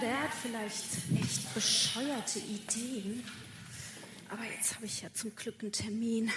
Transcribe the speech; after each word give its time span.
Der 0.00 0.22
hat 0.24 0.34
vielleicht 0.42 0.84
echt 1.18 1.54
bescheuerte 1.54 2.38
Ideen. 2.38 3.24
Aber 4.28 4.44
jetzt 4.44 4.74
habe 4.74 4.84
ich 4.84 5.00
ja 5.00 5.12
zum 5.14 5.34
Glück 5.34 5.62
einen 5.62 5.72
Termin. 5.72 6.30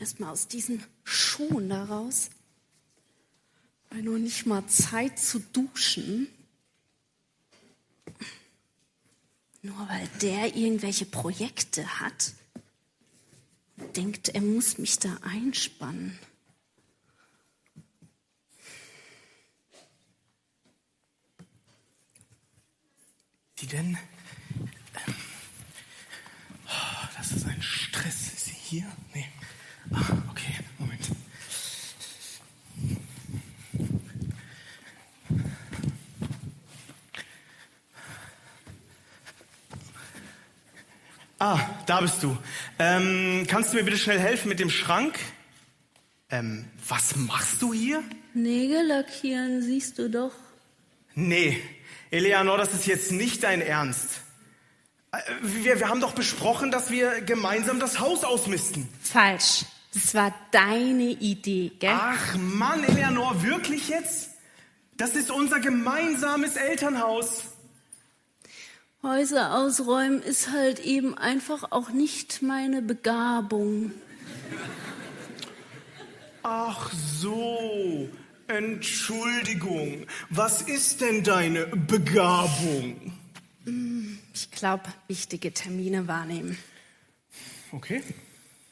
Erstmal 0.00 0.30
aus 0.30 0.48
diesen 0.48 0.82
Schuhen 1.04 1.68
da 1.68 1.84
raus. 1.84 2.30
Weil 3.90 4.02
nur 4.02 4.18
nicht 4.18 4.46
mal 4.46 4.66
Zeit 4.66 5.20
zu 5.20 5.38
duschen. 5.38 6.26
Nur 9.62 9.88
weil 9.88 10.08
der 10.20 10.56
irgendwelche 10.56 11.06
Projekte 11.06 12.00
hat, 12.00 12.32
denkt, 13.94 14.30
er 14.30 14.40
muss 14.40 14.78
mich 14.78 14.98
da 14.98 15.16
einspannen. 15.22 16.18
Die 23.58 23.66
denn? 23.66 23.96
Ähm, 25.06 25.14
oh, 26.66 27.06
das 27.16 27.32
ist 27.32 27.46
ein 27.46 27.62
Stress. 27.62 28.32
Ist 28.34 28.46
sie 28.46 28.52
hier? 28.52 28.84
Nee. 29.14 29.28
Ah, 29.92 30.22
okay, 30.30 30.52
Moment. 30.78 31.10
Ah, 41.38 41.60
da 41.86 42.00
bist 42.00 42.22
du. 42.22 42.36
Ähm, 42.78 43.46
kannst 43.48 43.72
du 43.72 43.76
mir 43.76 43.84
bitte 43.84 43.98
schnell 43.98 44.18
helfen 44.18 44.48
mit 44.48 44.60
dem 44.60 44.70
Schrank? 44.70 45.18
Ähm, 46.30 46.64
was 46.88 47.16
machst 47.16 47.62
du 47.62 47.72
hier? 47.72 48.02
Nägel 48.32 48.86
lackieren, 48.86 49.62
siehst 49.62 49.98
du 49.98 50.10
doch. 50.10 50.32
Nee, 51.14 51.62
Eleanor, 52.10 52.56
das 52.58 52.72
ist 52.72 52.86
jetzt 52.86 53.12
nicht 53.12 53.42
dein 53.44 53.60
Ernst. 53.60 54.20
Äh, 55.12 55.18
Wir, 55.42 55.80
wir 55.80 55.88
haben 55.88 56.00
doch 56.00 56.12
besprochen, 56.12 56.70
dass 56.70 56.90
wir 56.90 57.20
gemeinsam 57.22 57.80
das 57.80 58.00
Haus 58.00 58.24
ausmisten. 58.24 58.88
Falsch. 59.02 59.64
Das 59.92 60.14
war 60.14 60.34
deine 60.50 61.10
Idee, 61.10 61.70
gell? 61.78 61.92
Ach 61.94 62.34
Mann, 62.36 62.82
Eleanor, 62.84 63.42
wirklich 63.44 63.88
jetzt? 63.88 64.30
Das 64.96 65.14
ist 65.14 65.30
unser 65.30 65.60
gemeinsames 65.60 66.56
Elternhaus. 66.56 67.44
Häuser 69.04 69.54
ausräumen 69.54 70.22
ist 70.22 70.50
halt 70.50 70.80
eben 70.80 71.16
einfach 71.16 71.70
auch 71.70 71.90
nicht 71.90 72.42
meine 72.42 72.80
Begabung. 72.80 73.92
Ach 76.42 76.90
so, 77.20 78.08
Entschuldigung. 78.48 80.06
Was 80.30 80.62
ist 80.62 81.00
denn 81.00 81.22
deine 81.22 81.66
Begabung? 81.66 83.12
Ich 84.34 84.50
glaube, 84.50 84.84
wichtige 85.08 85.52
Termine 85.52 86.06
wahrnehmen. 86.06 86.58
Okay, 87.72 88.02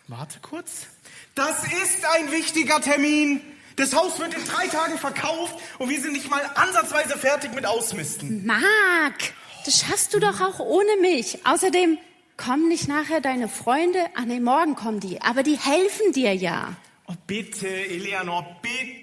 warte 0.08 0.38
kurz. 0.40 0.86
Das 1.34 1.64
ist 1.64 2.04
ein 2.16 2.30
wichtiger 2.30 2.80
Termin. 2.80 3.40
Das 3.76 3.94
Haus 3.94 4.18
wird 4.18 4.34
in 4.34 4.44
drei 4.44 4.66
Tagen 4.68 4.98
verkauft 4.98 5.56
und 5.78 5.88
wir 5.88 6.00
sind 6.00 6.12
nicht 6.12 6.28
mal 6.28 6.42
ansatzweise 6.54 7.16
fertig 7.16 7.54
mit 7.54 7.64
Ausmisten. 7.64 8.44
Marc, 8.44 9.32
das 9.64 9.80
schaffst 9.80 10.12
du 10.12 10.20
doch 10.20 10.40
auch 10.42 10.60
ohne 10.60 10.96
mich. 11.00 11.46
Außerdem 11.46 11.96
kommen 12.36 12.68
nicht 12.68 12.86
nachher 12.86 13.22
deine 13.22 13.48
Freunde. 13.48 14.04
Ah 14.14 14.26
nee, 14.26 14.40
morgen 14.40 14.76
kommen 14.76 15.00
die. 15.00 15.22
Aber 15.22 15.42
die 15.42 15.56
helfen 15.56 16.12
dir 16.12 16.34
ja. 16.34 16.76
Oh, 17.06 17.14
bitte, 17.26 17.66
Eleanor, 17.68 18.60
bitte. 18.60 19.01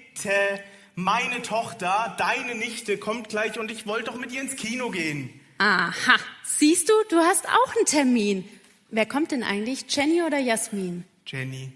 Meine 0.94 1.42
Tochter, 1.42 2.14
deine 2.18 2.54
Nichte, 2.54 2.98
kommt 2.98 3.28
gleich 3.28 3.58
und 3.58 3.70
ich 3.70 3.86
wollte 3.86 4.10
doch 4.10 4.18
mit 4.18 4.32
ihr 4.32 4.40
ins 4.40 4.56
Kino 4.56 4.90
gehen. 4.90 5.30
Aha, 5.58 6.16
siehst 6.44 6.88
du, 6.88 6.92
du 7.10 7.18
hast 7.18 7.46
auch 7.48 7.76
einen 7.76 7.86
Termin. 7.86 8.48
Wer 8.90 9.06
kommt 9.06 9.30
denn 9.30 9.42
eigentlich? 9.42 9.84
Jenny 9.88 10.22
oder 10.22 10.38
Jasmin? 10.38 11.04
Jenny. 11.26 11.72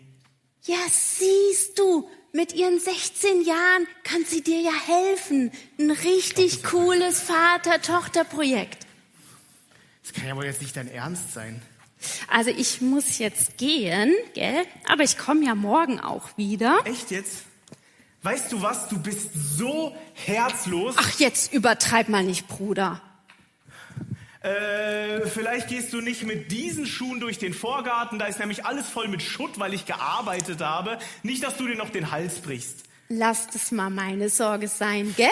Ja, 0.62 0.78
siehst 0.90 1.78
du, 1.78 2.08
mit 2.32 2.52
ihren 2.54 2.80
16 2.80 3.42
Jahren 3.42 3.86
kann 4.02 4.24
sie 4.24 4.42
dir 4.42 4.60
ja 4.60 4.72
helfen. 4.72 5.52
Ein 5.78 5.90
richtig 5.90 6.64
cooles 6.64 7.20
Vater-Tochter-Projekt. 7.20 8.86
Das 10.02 10.12
kann 10.12 10.26
ja 10.26 10.36
wohl 10.36 10.44
jetzt 10.44 10.60
nicht 10.60 10.76
dein 10.76 10.88
Ernst 10.88 11.32
sein. 11.32 11.62
Also 12.28 12.50
ich 12.50 12.80
muss 12.80 13.18
jetzt 13.18 13.56
gehen, 13.56 14.14
gell? 14.34 14.64
Aber 14.88 15.02
ich 15.02 15.16
komme 15.16 15.46
ja 15.46 15.54
morgen 15.54 16.00
auch 16.00 16.36
wieder. 16.36 16.78
Echt 16.84 17.10
jetzt? 17.10 17.44
Weißt 18.24 18.50
du 18.52 18.62
was? 18.62 18.88
Du 18.88 18.98
bist 18.98 19.28
so 19.34 19.94
herzlos. 20.14 20.94
Ach, 20.98 21.18
jetzt 21.18 21.52
übertreib 21.52 22.08
mal 22.08 22.24
nicht, 22.24 22.48
Bruder. 22.48 23.02
Äh, 24.40 25.26
vielleicht 25.26 25.68
gehst 25.68 25.92
du 25.92 26.00
nicht 26.00 26.22
mit 26.22 26.50
diesen 26.50 26.86
Schuhen 26.86 27.20
durch 27.20 27.38
den 27.38 27.52
Vorgarten. 27.52 28.18
Da 28.18 28.24
ist 28.24 28.38
nämlich 28.38 28.64
alles 28.64 28.88
voll 28.88 29.08
mit 29.08 29.20
Schutt, 29.20 29.60
weil 29.60 29.74
ich 29.74 29.84
gearbeitet 29.84 30.62
habe. 30.62 30.98
Nicht, 31.22 31.44
dass 31.44 31.58
du 31.58 31.66
dir 31.66 31.76
noch 31.76 31.90
den 31.90 32.10
Hals 32.10 32.40
brichst. 32.40 32.84
Lass 33.10 33.46
das 33.48 33.70
mal 33.72 33.90
meine 33.90 34.30
Sorge 34.30 34.68
sein, 34.68 35.14
gell? 35.18 35.28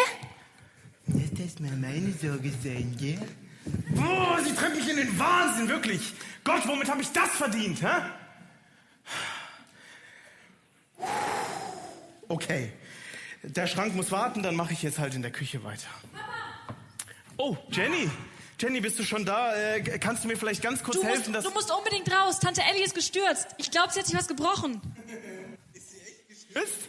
Lass 1.06 1.30
das 1.30 1.60
mal 1.60 1.74
meine 1.74 2.12
Sorge 2.12 2.52
sein, 2.62 2.94
gell? 3.00 3.18
Boah, 3.94 4.38
sie 4.44 4.54
treibt 4.54 4.76
mich 4.76 4.90
in 4.90 4.96
den 4.96 5.18
Wahnsinn, 5.18 5.66
wirklich. 5.66 6.12
Gott, 6.44 6.68
womit 6.68 6.90
habe 6.90 7.00
ich 7.00 7.10
das 7.10 7.30
verdient, 7.30 7.80
hä? 7.82 8.02
Okay, 12.28 12.72
der 13.42 13.66
Schrank 13.66 13.94
muss 13.94 14.10
warten, 14.10 14.42
dann 14.42 14.56
mache 14.56 14.72
ich 14.72 14.82
jetzt 14.82 14.98
halt 14.98 15.14
in 15.14 15.22
der 15.22 15.30
Küche 15.30 15.62
weiter. 15.64 15.88
Oh, 17.36 17.56
Jenny. 17.70 18.10
Jenny, 18.60 18.80
bist 18.80 18.98
du 18.98 19.02
schon 19.02 19.24
da? 19.24 19.56
Äh, 19.56 19.98
kannst 19.98 20.22
du 20.22 20.28
mir 20.28 20.36
vielleicht 20.36 20.62
ganz 20.62 20.84
kurz 20.84 20.96
Du 20.96 21.02
musst, 21.02 21.16
helfen, 21.16 21.32
dass... 21.32 21.44
du 21.44 21.50
musst 21.50 21.70
unbedingt 21.72 22.08
raus. 22.12 22.38
Tante 22.38 22.62
Ellie 22.62 22.84
ist 22.84 22.94
gestürzt. 22.94 23.48
Ich 23.58 23.70
glaube, 23.72 23.92
sie 23.92 23.98
hat 23.98 24.06
sich 24.06 24.16
was 24.16 24.28
gebrochen. 24.28 24.80
Ist? 26.54 26.88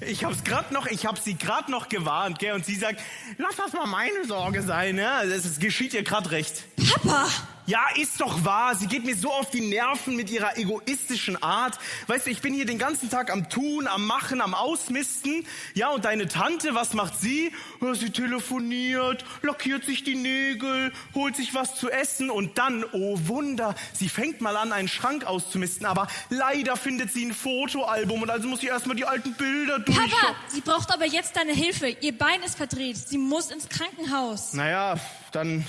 Ich 0.00 0.24
hab's 0.24 0.42
grad 0.42 0.72
noch, 0.72 0.86
ich 0.86 1.06
hab 1.06 1.18
sie 1.18 1.38
grad 1.38 1.68
noch 1.68 1.88
gewarnt, 1.88 2.40
gell? 2.40 2.52
Und 2.52 2.66
sie 2.66 2.74
sagt, 2.74 3.00
lass 3.38 3.56
das 3.56 3.72
mal 3.72 3.86
meine 3.86 4.24
Sorge 4.26 4.62
sein, 4.62 4.98
ja? 4.98 5.22
Es 5.22 5.44
es 5.44 5.60
geschieht 5.60 5.94
ihr 5.94 6.02
grad 6.02 6.30
recht. 6.32 6.64
Papa! 6.76 7.28
Ja, 7.66 7.82
ist 7.96 8.20
doch 8.20 8.44
wahr. 8.44 8.74
Sie 8.74 8.86
geht 8.86 9.06
mir 9.06 9.16
so 9.16 9.32
auf 9.32 9.50
die 9.50 9.62
Nerven 9.62 10.16
mit 10.16 10.28
ihrer 10.30 10.58
egoistischen 10.58 11.42
Art. 11.42 11.78
Weißt 12.08 12.26
du, 12.26 12.30
ich 12.30 12.42
bin 12.42 12.52
hier 12.52 12.66
den 12.66 12.76
ganzen 12.76 13.08
Tag 13.08 13.32
am 13.32 13.48
Tun, 13.48 13.86
am 13.86 14.04
Machen, 14.06 14.42
am 14.42 14.52
Ausmisten. 14.52 15.46
Ja, 15.72 15.88
und 15.88 16.04
deine 16.04 16.28
Tante, 16.28 16.74
was 16.74 16.92
macht 16.92 17.18
sie? 17.18 17.52
Sie 17.94 18.10
telefoniert, 18.10 19.24
lackiert 19.40 19.84
sich 19.84 20.04
die 20.04 20.14
Nägel, 20.14 20.92
holt 21.14 21.36
sich 21.36 21.54
was 21.54 21.76
zu 21.76 21.90
essen 21.90 22.28
und 22.28 22.58
dann, 22.58 22.84
oh 22.92 23.18
Wunder, 23.24 23.74
sie 23.94 24.10
fängt 24.10 24.42
mal 24.42 24.58
an, 24.58 24.72
einen 24.72 24.88
Schrank 24.88 25.24
auszumisten. 25.24 25.86
Aber 25.86 26.06
leider 26.28 26.76
findet 26.76 27.12
sie 27.14 27.24
ein 27.24 27.32
Fotoalbum 27.32 28.20
und 28.22 28.30
also 28.30 28.46
muss 28.46 28.60
sie 28.60 28.66
erstmal 28.66 28.96
die 28.96 29.06
alten 29.06 29.32
Bilder 29.34 29.78
durchschauen. 29.78 30.10
Papa! 30.10 30.34
Sie 30.48 30.60
braucht 30.60 30.92
aber 30.92 31.06
jetzt 31.06 31.34
deine 31.36 31.52
Hilfe. 31.52 31.88
Ihr 31.88 32.16
Bein 32.16 32.42
ist 32.42 32.56
verdreht. 32.56 32.96
Sie 32.98 33.16
muss 33.16 33.50
ins 33.50 33.70
Krankenhaus. 33.70 34.52
Naja, 34.52 34.96
dann 35.32 35.66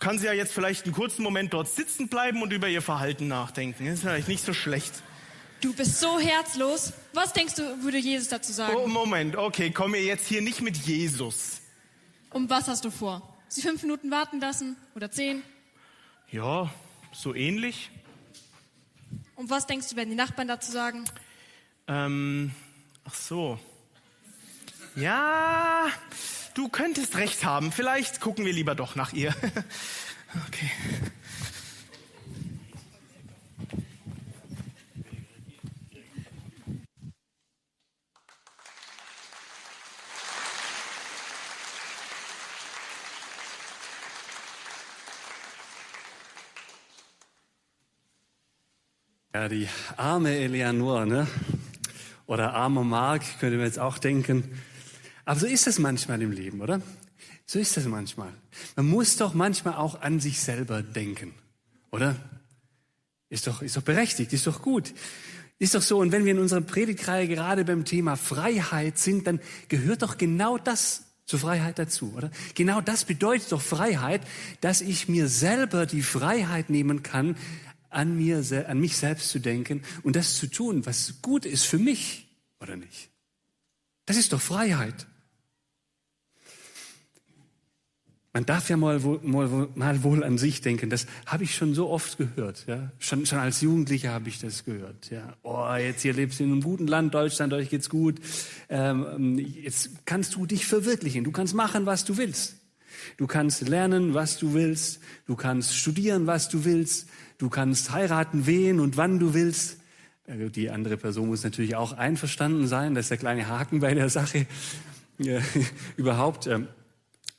kann 0.00 0.18
sie 0.18 0.26
ja 0.26 0.32
jetzt 0.32 0.52
vielleicht 0.52 0.84
einen 0.84 0.94
kurzen 0.94 1.22
Moment 1.22 1.52
dort 1.52 1.68
sitzen 1.68 2.08
bleiben 2.08 2.42
und 2.42 2.52
über 2.52 2.68
ihr 2.68 2.82
Verhalten 2.82 3.28
nachdenken. 3.28 3.86
ist 3.86 4.02
vielleicht 4.02 4.28
nicht 4.28 4.44
so 4.44 4.52
schlecht. 4.52 4.92
Du 5.60 5.72
bist 5.72 5.98
so 5.98 6.18
herzlos. 6.18 6.92
Was 7.12 7.32
denkst 7.32 7.54
du, 7.54 7.82
würde 7.82 7.98
Jesus 7.98 8.28
dazu 8.28 8.52
sagen? 8.52 8.76
Oh, 8.76 8.86
Moment, 8.86 9.36
okay, 9.36 9.70
komm 9.70 9.92
mir 9.92 10.02
jetzt 10.02 10.26
hier 10.26 10.42
nicht 10.42 10.60
mit 10.60 10.76
Jesus. 10.76 11.60
Und 12.30 12.50
was 12.50 12.68
hast 12.68 12.84
du 12.84 12.90
vor? 12.90 13.22
Sie 13.48 13.62
fünf 13.62 13.82
Minuten 13.82 14.10
warten 14.10 14.40
lassen? 14.40 14.76
Oder 14.94 15.10
zehn? 15.10 15.42
Ja, 16.30 16.70
so 17.12 17.34
ähnlich. 17.34 17.90
Und 19.36 19.50
was 19.50 19.66
denkst 19.66 19.88
du, 19.88 19.96
werden 19.96 20.10
die 20.10 20.16
Nachbarn 20.16 20.48
dazu 20.48 20.70
sagen? 20.70 21.04
Ähm, 21.86 22.52
ach 23.04 23.14
so. 23.14 23.58
Ja, 24.96 25.86
du 26.54 26.68
könntest 26.68 27.16
recht 27.16 27.44
haben. 27.44 27.72
Vielleicht 27.72 28.20
gucken 28.20 28.44
wir 28.44 28.52
lieber 28.52 28.74
doch 28.74 28.94
nach 28.96 29.12
ihr. 29.12 29.34
Okay. 30.48 30.68
Ja, 49.32 49.48
die 49.48 49.68
arme 49.96 50.36
Eleanor, 50.36 51.06
ne? 51.06 51.28
Oder 52.26 52.54
armer 52.54 52.82
Mark, 52.82 53.22
könnte 53.38 53.56
man 53.56 53.66
jetzt 53.66 53.78
auch 53.78 53.98
denken. 53.98 54.60
Aber 55.24 55.40
so 55.40 55.46
ist 55.46 55.66
es 55.66 55.78
manchmal 55.78 56.20
im 56.22 56.32
Leben, 56.32 56.60
oder? 56.60 56.82
So 57.46 57.58
ist 57.58 57.76
es 57.76 57.86
manchmal. 57.86 58.32
Man 58.76 58.88
muss 58.88 59.16
doch 59.16 59.34
manchmal 59.34 59.74
auch 59.74 60.00
an 60.00 60.20
sich 60.20 60.40
selber 60.40 60.82
denken, 60.82 61.34
oder? 61.90 62.16
Ist 63.28 63.46
doch, 63.46 63.62
ist 63.62 63.76
doch 63.76 63.82
berechtigt, 63.82 64.32
ist 64.32 64.46
doch 64.46 64.62
gut. 64.62 64.92
Ist 65.58 65.74
doch 65.74 65.82
so, 65.82 65.98
und 65.98 66.12
wenn 66.12 66.24
wir 66.24 66.32
in 66.32 66.38
unserer 66.38 66.60
Predigtreihe 66.60 67.28
gerade 67.28 67.64
beim 67.64 67.84
Thema 67.84 68.16
Freiheit 68.16 68.98
sind, 68.98 69.26
dann 69.26 69.40
gehört 69.68 70.02
doch 70.02 70.18
genau 70.18 70.58
das 70.58 71.04
zur 71.26 71.38
Freiheit 71.38 71.78
dazu, 71.78 72.12
oder? 72.16 72.30
Genau 72.54 72.80
das 72.80 73.04
bedeutet 73.04 73.50
doch 73.50 73.62
Freiheit, 73.62 74.20
dass 74.60 74.80
ich 74.80 75.08
mir 75.08 75.28
selber 75.28 75.86
die 75.86 76.02
Freiheit 76.02 76.70
nehmen 76.70 77.02
kann, 77.02 77.36
an, 77.88 78.16
mir, 78.16 78.44
an 78.68 78.80
mich 78.80 78.96
selbst 78.96 79.30
zu 79.30 79.38
denken 79.38 79.82
und 80.02 80.16
das 80.16 80.36
zu 80.36 80.48
tun, 80.48 80.84
was 80.84 81.22
gut 81.22 81.46
ist 81.46 81.64
für 81.64 81.78
mich, 81.78 82.28
oder 82.60 82.76
nicht? 82.76 83.10
Das 84.06 84.16
ist 84.16 84.32
doch 84.32 84.40
Freiheit. 84.40 85.06
Man 88.36 88.44
darf 88.46 88.68
ja 88.68 88.76
mal, 88.76 88.98
mal, 89.22 89.68
mal 89.76 90.02
wohl 90.02 90.24
an 90.24 90.38
sich 90.38 90.60
denken. 90.60 90.90
Das 90.90 91.06
habe 91.24 91.44
ich 91.44 91.54
schon 91.54 91.72
so 91.72 91.88
oft 91.88 92.18
gehört. 92.18 92.64
Ja? 92.66 92.90
Schon, 92.98 93.26
schon 93.26 93.38
als 93.38 93.60
Jugendlicher 93.60 94.10
habe 94.10 94.28
ich 94.28 94.40
das 94.40 94.64
gehört. 94.64 95.08
Ja? 95.08 95.36
Oh, 95.44 95.72
jetzt 95.76 96.02
hier 96.02 96.14
lebst 96.14 96.40
du 96.40 96.44
in 96.44 96.50
einem 96.50 96.60
guten 96.60 96.88
Land, 96.88 97.14
Deutschland, 97.14 97.52
euch 97.52 97.70
geht's 97.70 97.88
gut. 97.88 98.16
Ähm, 98.68 99.38
jetzt 99.38 100.04
kannst 100.04 100.34
du 100.34 100.46
dich 100.46 100.66
verwirklichen. 100.66 101.22
Du 101.22 101.30
kannst 101.30 101.54
machen, 101.54 101.86
was 101.86 102.04
du 102.04 102.16
willst. 102.16 102.56
Du 103.18 103.28
kannst 103.28 103.68
lernen, 103.68 104.14
was 104.14 104.36
du 104.36 104.52
willst. 104.52 104.98
Du 105.28 105.36
kannst 105.36 105.76
studieren, 105.76 106.26
was 106.26 106.48
du 106.48 106.64
willst. 106.64 107.08
Du 107.38 107.48
kannst 107.48 107.92
heiraten, 107.92 108.46
wen 108.46 108.80
und 108.80 108.96
wann 108.96 109.20
du 109.20 109.32
willst. 109.32 109.78
Die 110.26 110.70
andere 110.70 110.96
Person 110.96 111.28
muss 111.28 111.44
natürlich 111.44 111.76
auch 111.76 111.92
einverstanden 111.92 112.66
sein. 112.66 112.96
Das 112.96 113.04
ist 113.04 113.10
der 113.10 113.18
kleine 113.18 113.46
Haken 113.46 113.78
bei 113.78 113.94
der 113.94 114.08
Sache. 114.08 114.46
Ja, 115.18 115.38
überhaupt. 115.96 116.48
Ähm, 116.48 116.66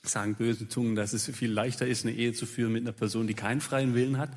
sagen 0.10 0.36
böse 0.36 0.68
Zungen, 0.68 0.96
dass 0.96 1.14
es 1.14 1.26
viel 1.26 1.52
leichter 1.52 1.88
ist, 1.88 2.06
eine 2.06 2.16
Ehe 2.16 2.34
zu 2.34 2.46
führen 2.46 2.74
mit 2.74 2.84
einer 2.84 2.92
Person, 2.92 3.28
die 3.28 3.34
keinen 3.34 3.62
freien 3.62 3.96
Willen 3.96 4.18
hat. 4.18 4.30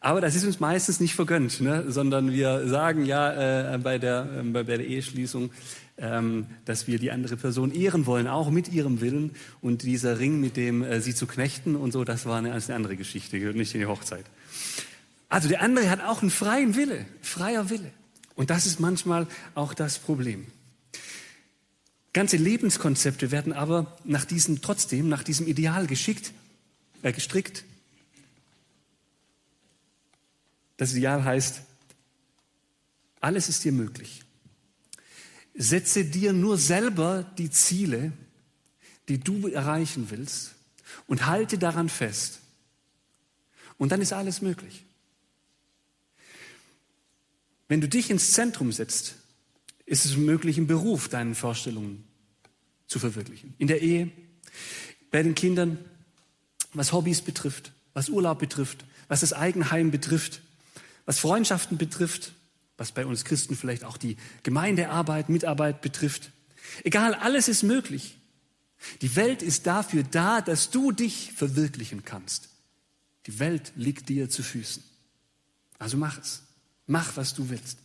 Aber 0.00 0.20
das 0.20 0.36
ist 0.36 0.44
uns 0.44 0.60
meistens 0.60 1.00
nicht 1.00 1.14
vergönnt, 1.14 1.60
ne? 1.60 1.84
sondern 1.88 2.30
wir 2.30 2.68
sagen 2.68 3.06
ja 3.06 3.74
äh, 3.74 3.78
bei, 3.78 3.98
der, 3.98 4.28
äh, 4.38 4.42
bei 4.42 4.62
der 4.62 4.86
Eheschließung, 4.86 5.50
ähm, 5.98 6.46
dass 6.64 6.86
wir 6.86 6.98
die 6.98 7.10
andere 7.10 7.36
Person 7.36 7.72
ehren 7.72 8.06
wollen, 8.06 8.28
auch 8.28 8.50
mit 8.50 8.72
ihrem 8.72 9.00
Willen. 9.00 9.32
Und 9.60 9.82
dieser 9.82 10.18
Ring, 10.18 10.40
mit 10.40 10.56
dem 10.56 10.82
äh, 10.82 11.00
sie 11.00 11.14
zu 11.14 11.26
knechten 11.26 11.74
und 11.74 11.92
so, 11.92 12.04
das 12.04 12.26
war 12.26 12.38
eine, 12.38 12.52
eine 12.52 12.74
andere 12.74 12.96
Geschichte, 12.96 13.40
gehört 13.40 13.56
nicht 13.56 13.74
in 13.74 13.80
die 13.80 13.86
Hochzeit. 13.86 14.26
Also 15.28 15.48
der 15.48 15.62
andere 15.62 15.90
hat 15.90 16.02
auch 16.02 16.22
einen 16.22 16.30
freien 16.30 16.76
Wille, 16.76 17.06
freier 17.22 17.70
Wille. 17.70 17.90
Und 18.36 18.50
das 18.50 18.66
ist 18.66 18.78
manchmal 18.78 19.26
auch 19.54 19.74
das 19.74 19.98
Problem. 19.98 20.46
Ganze 22.16 22.38
Lebenskonzepte 22.38 23.30
werden 23.30 23.52
aber 23.52 23.94
nach 24.04 24.24
diesem, 24.24 24.62
trotzdem 24.62 25.06
nach 25.10 25.22
diesem 25.22 25.46
Ideal 25.46 25.86
geschickt, 25.86 26.32
äh, 27.02 27.12
gestrickt. 27.12 27.62
Das 30.78 30.94
Ideal 30.94 31.24
heißt, 31.24 31.60
alles 33.20 33.50
ist 33.50 33.64
dir 33.64 33.72
möglich. 33.72 34.24
Setze 35.54 36.06
dir 36.06 36.32
nur 36.32 36.56
selber 36.56 37.30
die 37.36 37.50
Ziele, 37.50 38.12
die 39.10 39.20
du 39.20 39.48
erreichen 39.48 40.08
willst 40.08 40.54
und 41.06 41.26
halte 41.26 41.58
daran 41.58 41.90
fest. 41.90 42.40
Und 43.76 43.92
dann 43.92 44.00
ist 44.00 44.14
alles 44.14 44.40
möglich. 44.40 44.86
Wenn 47.68 47.82
du 47.82 47.88
dich 47.90 48.08
ins 48.08 48.32
Zentrum 48.32 48.72
setzt, 48.72 49.16
ist 49.86 50.04
es 50.04 50.16
möglich, 50.16 50.58
im 50.58 50.66
Beruf 50.66 51.08
deinen 51.08 51.34
Vorstellungen 51.34 52.04
zu 52.86 52.98
verwirklichen. 52.98 53.54
In 53.58 53.68
der 53.68 53.82
Ehe, 53.82 54.10
bei 55.10 55.22
den 55.22 55.34
Kindern, 55.34 55.78
was 56.72 56.92
Hobbys 56.92 57.22
betrifft, 57.22 57.72
was 57.94 58.08
Urlaub 58.08 58.38
betrifft, 58.38 58.84
was 59.08 59.20
das 59.20 59.32
Eigenheim 59.32 59.90
betrifft, 59.90 60.42
was 61.06 61.20
Freundschaften 61.20 61.78
betrifft, 61.78 62.32
was 62.76 62.92
bei 62.92 63.06
uns 63.06 63.24
Christen 63.24 63.56
vielleicht 63.56 63.84
auch 63.84 63.96
die 63.96 64.16
Gemeindearbeit, 64.42 65.28
Mitarbeit 65.28 65.80
betrifft. 65.80 66.30
Egal, 66.84 67.14
alles 67.14 67.48
ist 67.48 67.62
möglich. 67.62 68.18
Die 69.00 69.16
Welt 69.16 69.42
ist 69.42 69.66
dafür 69.66 70.02
da, 70.02 70.40
dass 70.40 70.70
du 70.70 70.92
dich 70.92 71.32
verwirklichen 71.32 72.04
kannst. 72.04 72.50
Die 73.26 73.38
Welt 73.38 73.72
liegt 73.76 74.08
dir 74.08 74.28
zu 74.28 74.42
Füßen. 74.42 74.82
Also 75.78 75.96
mach 75.96 76.18
es. 76.18 76.42
Mach, 76.86 77.16
was 77.16 77.34
du 77.34 77.48
willst. 77.48 77.78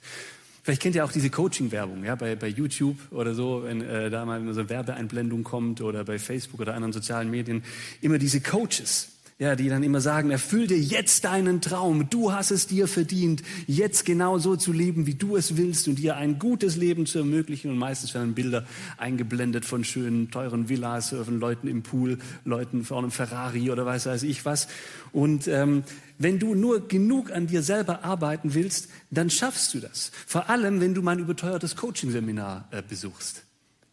Vielleicht 0.64 0.82
kennt 0.82 0.96
ihr 0.96 1.04
auch 1.04 1.12
diese 1.12 1.30
Coaching-Werbung, 1.32 2.04
ja, 2.04 2.16
bei, 2.16 2.36
bei 2.36 2.48
YouTube 2.48 2.98
oder 3.12 3.34
so, 3.34 3.64
wenn 3.64 3.82
äh, 3.82 4.12
da 4.12 4.26
mal 4.26 4.42
so 4.54 4.60
eine 4.60 4.70
Werbeeinblendung 4.70 5.44
kommt 5.44 5.82
oder 5.82 6.04
bei 6.04 6.20
Facebook 6.20 6.60
oder 6.60 6.76
anderen 6.76 6.94
sozialen 6.94 7.32
Medien. 7.32 7.64
Immer 8.02 8.20
diese 8.20 8.42
Coaches, 8.42 9.10
ja, 9.42 9.56
die 9.56 9.70
dann 9.70 9.82
immer 9.82 10.02
sagen, 10.02 10.30
erfüll 10.30 10.68
dir 10.68 10.78
jetzt 10.78 11.26
deinen 11.26 11.62
Traum, 11.62 12.12
du 12.12 12.32
hast 12.32 12.52
es 12.52 12.68
dir 12.68 12.88
verdient, 12.88 13.42
jetzt 13.66 14.06
genau 14.06 14.38
so 14.38 14.56
zu 14.56 14.72
leben, 14.72 15.08
wie 15.08 15.16
du 15.16 15.36
es 15.36 15.58
willst 15.58 15.88
und 15.88 15.96
dir 15.96 16.16
ein 16.16 16.38
gutes 16.38 16.76
Leben 16.76 17.08
zu 17.08 17.18
ermöglichen. 17.18 17.72
Und 17.72 17.80
meistens 17.80 18.14
werden 18.14 18.36
Bilder 18.36 18.68
eingeblendet 19.00 19.66
von 19.66 19.84
schönen, 19.84 20.30
teuren 20.30 20.70
Villas, 20.70 21.10
von 21.10 21.40
Leuten 21.40 21.68
im 21.68 21.82
Pool, 21.82 22.20
Leuten 22.46 22.84
vor 22.84 23.00
einem 23.00 23.10
Ferrari 23.10 23.72
oder 23.72 23.84
weiß 23.84 24.06
weiß 24.06 24.22
ich 24.22 24.46
was. 24.46 24.68
Und 25.12 25.48
ähm, 25.48 25.86
wenn 26.20 26.38
du 26.38 26.54
nur 26.54 26.88
genug 26.88 27.32
an 27.32 27.48
dir 27.48 27.64
selber 27.64 28.04
arbeiten 28.04 28.54
willst, 28.54 28.90
dann 29.10 29.32
schaffst 29.32 29.74
du 29.74 29.80
das. 29.80 30.12
Vor 30.28 30.52
allem, 30.52 30.82
wenn 30.82 30.94
du 30.94 31.02
mein 31.02 31.18
überteuertes 31.18 31.76
Coaching-Seminar 31.76 32.68
äh, 32.70 32.84
besuchst, 32.88 33.42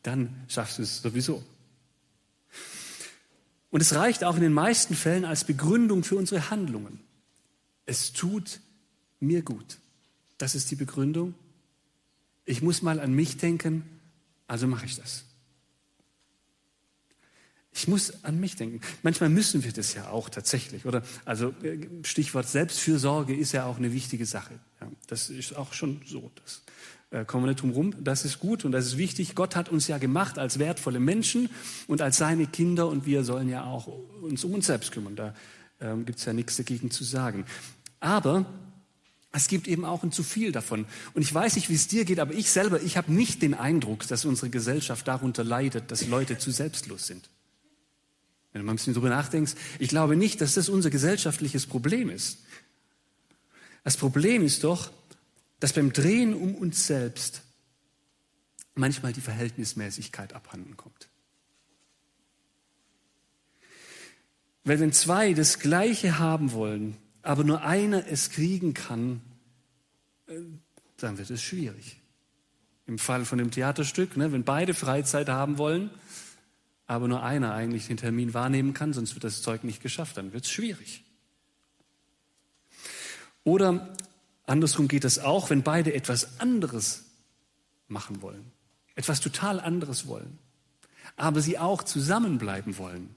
dann 0.03 0.29
schaffst 0.47 0.77
du 0.77 0.83
es 0.83 1.01
sowieso. 1.01 1.43
Und 3.79 3.83
es 3.83 3.95
reicht 3.95 4.25
auch 4.25 4.35
in 4.35 4.43
den 4.43 4.53
meisten 4.53 4.97
Fällen 4.97 5.25
als 5.25 5.45
Begründung 5.45 6.03
für 6.03 6.17
unsere 6.17 6.51
Handlungen. 6.51 6.99
Es 7.87 8.13
tut 8.13 8.59
mir 9.21 9.43
gut. 9.43 9.79
Das 10.37 10.57
ist 10.57 10.73
die 10.73 10.75
Begründung. 10.75 11.37
Ich 12.45 12.61
muss 12.61 12.83
mal 12.83 12.99
an 12.99 13.13
mich 13.13 13.37
denken, 13.37 13.85
also 14.49 14.67
mache 14.67 14.85
ich 14.85 14.97
das. 14.97 15.27
Ich 17.73 17.87
muss 17.87 18.25
an 18.25 18.41
mich 18.41 18.57
denken. 18.57 18.81
Manchmal 19.05 19.29
müssen 19.29 19.63
wir 19.63 19.73
das 19.73 19.95
ja 19.95 20.09
auch 20.09 20.29
tatsächlich, 20.29 20.85
oder? 20.85 21.05
Also 21.25 21.55
äh, 21.63 21.87
Stichwort 22.03 22.49
Selbstfürsorge 22.49 23.33
ist 23.33 23.53
ja 23.53 23.67
auch 23.67 23.77
eine 23.77 23.93
wichtige 23.93 24.27
Sache. 24.27 24.59
Ja, 24.81 24.91
das 25.07 25.31
ist 25.31 25.55
auch 25.55 25.73
schon 25.73 26.03
so. 26.05 26.33
Das 26.43 26.63
äh, 27.11 27.25
kommen 27.25 27.45
wir 27.45 27.49
nicht 27.49 27.63
drum 27.63 27.71
rum. 27.71 27.95
Das 28.03 28.25
ist 28.25 28.39
gut 28.39 28.65
und 28.65 28.73
das 28.73 28.87
ist 28.87 28.99
wichtig. 28.99 29.35
Gott 29.35 29.57
hat 29.57 29.69
uns 29.69 29.89
ja 29.89 29.99
gemacht 29.99 30.39
als 30.39 30.59
wertvolle 30.59 31.01
Menschen 31.01 31.49
und 31.87 32.03
als 32.03 32.19
seine 32.19 32.47
Kinder 32.47 32.89
und 32.89 33.07
wir 33.07 33.25
sollen 33.25 33.49
ja 33.49 33.65
auch 33.65 33.87
uns 34.23 34.45
um 34.45 34.55
uns 34.55 34.67
selbst 34.67 34.93
kümmern. 34.93 35.17
Da 35.17 35.35
ähm, 35.81 36.05
gibt 36.05 36.19
es 36.19 36.25
ja 36.25 36.33
nichts 36.33 36.57
dagegen 36.57 36.91
zu 36.91 37.05
sagen. 37.05 37.47
Aber 38.01 38.47
es 39.33 39.49
gibt 39.49 39.69
eben 39.69 39.85
auch 39.85 40.03
ein 40.03 40.13
zu 40.13 40.23
viel 40.23 40.53
davon. 40.53 40.87
Und 41.15 41.23
ich 41.23 41.33
weiß 41.33 41.57
nicht, 41.57 41.69
wie 41.69 41.75
es 41.75 41.89
dir 41.89 42.05
geht, 42.05 42.21
aber 42.21 42.35
ich 42.35 42.51
selber, 42.51 42.83
ich 42.83 42.97
habe 42.97 43.13
nicht 43.13 43.43
den 43.43 43.55
Eindruck, 43.55 44.07
dass 44.09 44.25
unsere 44.25 44.51
Gesellschaft 44.51 45.07
darunter 45.07 45.45
leidet, 45.45 45.91
dass 45.91 46.07
Leute 46.07 46.39
zu 46.39 46.51
selbstlos 46.51 47.07
sind. 47.07 47.29
Wenn 48.53 48.61
du 48.61 48.67
mal 48.67 48.73
ein 48.73 48.77
bisschen 48.77 48.95
drüber 48.95 49.11
nachdenkst, 49.11 49.55
ich 49.79 49.89
glaube 49.89 50.17
nicht, 50.17 50.41
dass 50.41 50.55
das 50.55 50.69
unser 50.69 50.91
gesellschaftliches 50.91 51.67
Problem 51.67 52.09
ist. 52.09 52.39
Das 53.85 53.97
Problem 53.97 54.43
ist 54.43 54.65
doch, 54.65 54.91
dass 55.61 55.73
beim 55.73 55.93
Drehen 55.93 56.35
um 56.35 56.55
uns 56.55 56.87
selbst 56.87 57.43
manchmal 58.75 59.13
die 59.13 59.21
Verhältnismäßigkeit 59.21 60.33
abhanden 60.33 60.77
kommt. 60.77 61.09
Weil 64.65 64.81
wenn 64.81 64.93
zwei 64.93 65.33
das 65.33 65.59
Gleiche 65.59 66.19
haben 66.19 66.53
wollen, 66.53 66.97
aber 67.23 67.43
nur 67.43 67.63
einer 67.63 68.07
es 68.07 68.31
kriegen 68.31 68.75
kann, 68.75 69.21
äh, 70.27 70.41
dann 70.99 71.19
wird 71.19 71.31
es 71.31 71.43
schwierig. 71.43 72.01
Im 72.87 72.99
Fall 72.99 73.25
von 73.25 73.39
dem 73.39 73.51
Theaterstück, 73.51 74.17
ne, 74.17 74.33
wenn 74.33 74.45
beide 74.45 74.75
Freizeit 74.75 75.29
haben 75.29 75.59
wollen, 75.59 75.91
aber 76.87 77.09
nur 77.09 77.23
einer 77.23 77.53
eigentlich 77.53 77.87
den 77.87 77.99
Termin 77.99 78.35
wahrnehmen 78.35 78.73
kann, 78.75 78.93
sonst 78.93 79.15
wird 79.15 79.25
das 79.25 79.43
Zeug 79.43 79.65
nicht 79.65 79.83
geschafft, 79.83 80.17
dann 80.17 80.33
wird 80.33 80.45
es 80.45 80.51
schwierig. 80.51 81.05
Oder 83.45 83.95
andersrum 84.49 84.89
geht 84.89 85.05
es 85.05 85.19
auch, 85.19 85.51
wenn 85.51 85.63
beide 85.63 85.95
etwas 85.95 86.41
anderes 86.41 87.05
machen 87.89 88.23
wollen, 88.23 88.53
etwas 88.95 89.21
total 89.21 89.61
anderes 89.61 90.07
wollen, 90.07 90.39
aber 91.17 91.41
sie 91.41 91.59
auch 91.59 91.83
zusammenbleiben 91.83 92.79
wollen, 92.79 93.15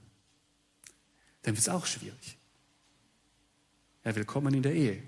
dann 1.44 1.56
wird 1.56 1.62
es 1.62 1.70
auch 1.70 1.86
schwierig. 1.86 2.38
Ja, 4.04 4.16
willkommen 4.16 4.54
in 4.54 4.64
der 4.64 4.74
Ehe. 4.74 5.02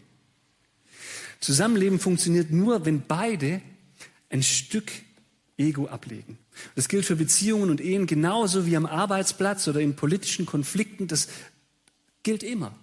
Zusammenleben 1.39 1.99
funktioniert 1.99 2.51
nur, 2.51 2.85
wenn 2.85 3.05
beide 3.05 3.61
ein 4.29 4.43
Stück 4.43 4.91
Ego 5.57 5.87
ablegen. 5.87 6.37
Das 6.75 6.87
gilt 6.87 7.05
für 7.05 7.15
Beziehungen 7.15 7.69
und 7.69 7.81
Ehen 7.81 8.07
genauso 8.07 8.65
wie 8.65 8.75
am 8.75 8.85
Arbeitsplatz 8.85 9.67
oder 9.67 9.79
in 9.79 9.95
politischen 9.95 10.45
Konflikten. 10.45 11.07
Das 11.07 11.27
gilt 12.23 12.43
immer. 12.43 12.75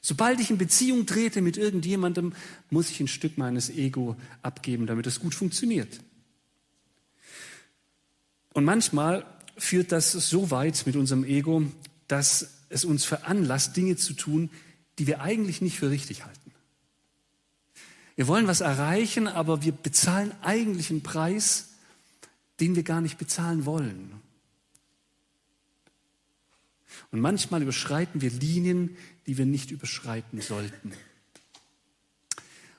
Sobald 0.00 0.40
ich 0.40 0.50
in 0.50 0.58
Beziehung 0.58 1.06
trete 1.06 1.42
mit 1.42 1.56
irgendjemandem, 1.56 2.32
muss 2.70 2.90
ich 2.90 3.00
ein 3.00 3.08
Stück 3.08 3.36
meines 3.36 3.68
Ego 3.68 4.16
abgeben, 4.42 4.86
damit 4.86 5.06
es 5.06 5.20
gut 5.20 5.34
funktioniert. 5.34 6.00
Und 8.54 8.64
manchmal 8.64 9.26
führt 9.58 9.92
das 9.92 10.12
so 10.12 10.50
weit 10.50 10.82
mit 10.86 10.96
unserem 10.96 11.24
Ego, 11.24 11.64
dass 12.08 12.64
es 12.70 12.84
uns 12.84 13.04
veranlasst, 13.04 13.76
Dinge 13.76 13.96
zu 13.96 14.14
tun, 14.14 14.50
die 14.98 15.06
wir 15.06 15.20
eigentlich 15.20 15.60
nicht 15.60 15.78
für 15.78 15.90
richtig 15.90 16.24
halten. 16.24 16.52
Wir 18.16 18.26
wollen 18.26 18.46
was 18.46 18.60
erreichen, 18.60 19.28
aber 19.28 19.62
wir 19.62 19.72
bezahlen 19.72 20.32
eigentlich 20.42 20.90
einen 20.90 21.02
Preis, 21.02 21.70
den 22.60 22.76
wir 22.76 22.82
gar 22.82 23.00
nicht 23.00 23.18
bezahlen 23.18 23.64
wollen. 23.64 24.12
Und 27.12 27.20
manchmal 27.20 27.62
überschreiten 27.62 28.20
wir 28.20 28.30
Linien, 28.30 28.96
die 29.30 29.38
wir 29.38 29.46
nicht 29.46 29.70
überschreiten 29.70 30.40
sollten. 30.40 30.92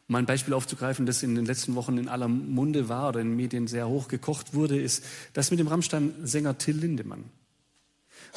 Um 0.09 0.15
ein 0.15 0.25
Beispiel 0.25 0.53
aufzugreifen, 0.53 1.05
das 1.05 1.23
in 1.23 1.33
den 1.33 1.45
letzten 1.45 1.75
Wochen 1.75 1.97
in 1.97 2.09
aller 2.09 2.27
Munde 2.27 2.89
war 2.89 3.07
oder 3.07 3.21
in 3.21 3.29
den 3.29 3.35
Medien 3.37 3.67
sehr 3.67 3.87
hoch 3.87 4.09
gekocht 4.09 4.53
wurde, 4.53 4.77
ist 4.77 5.05
das 5.31 5.49
mit 5.49 5.61
dem 5.61 5.69
Rammstein-Sänger 5.69 6.57
Till 6.57 6.75
Lindemann. 6.75 7.23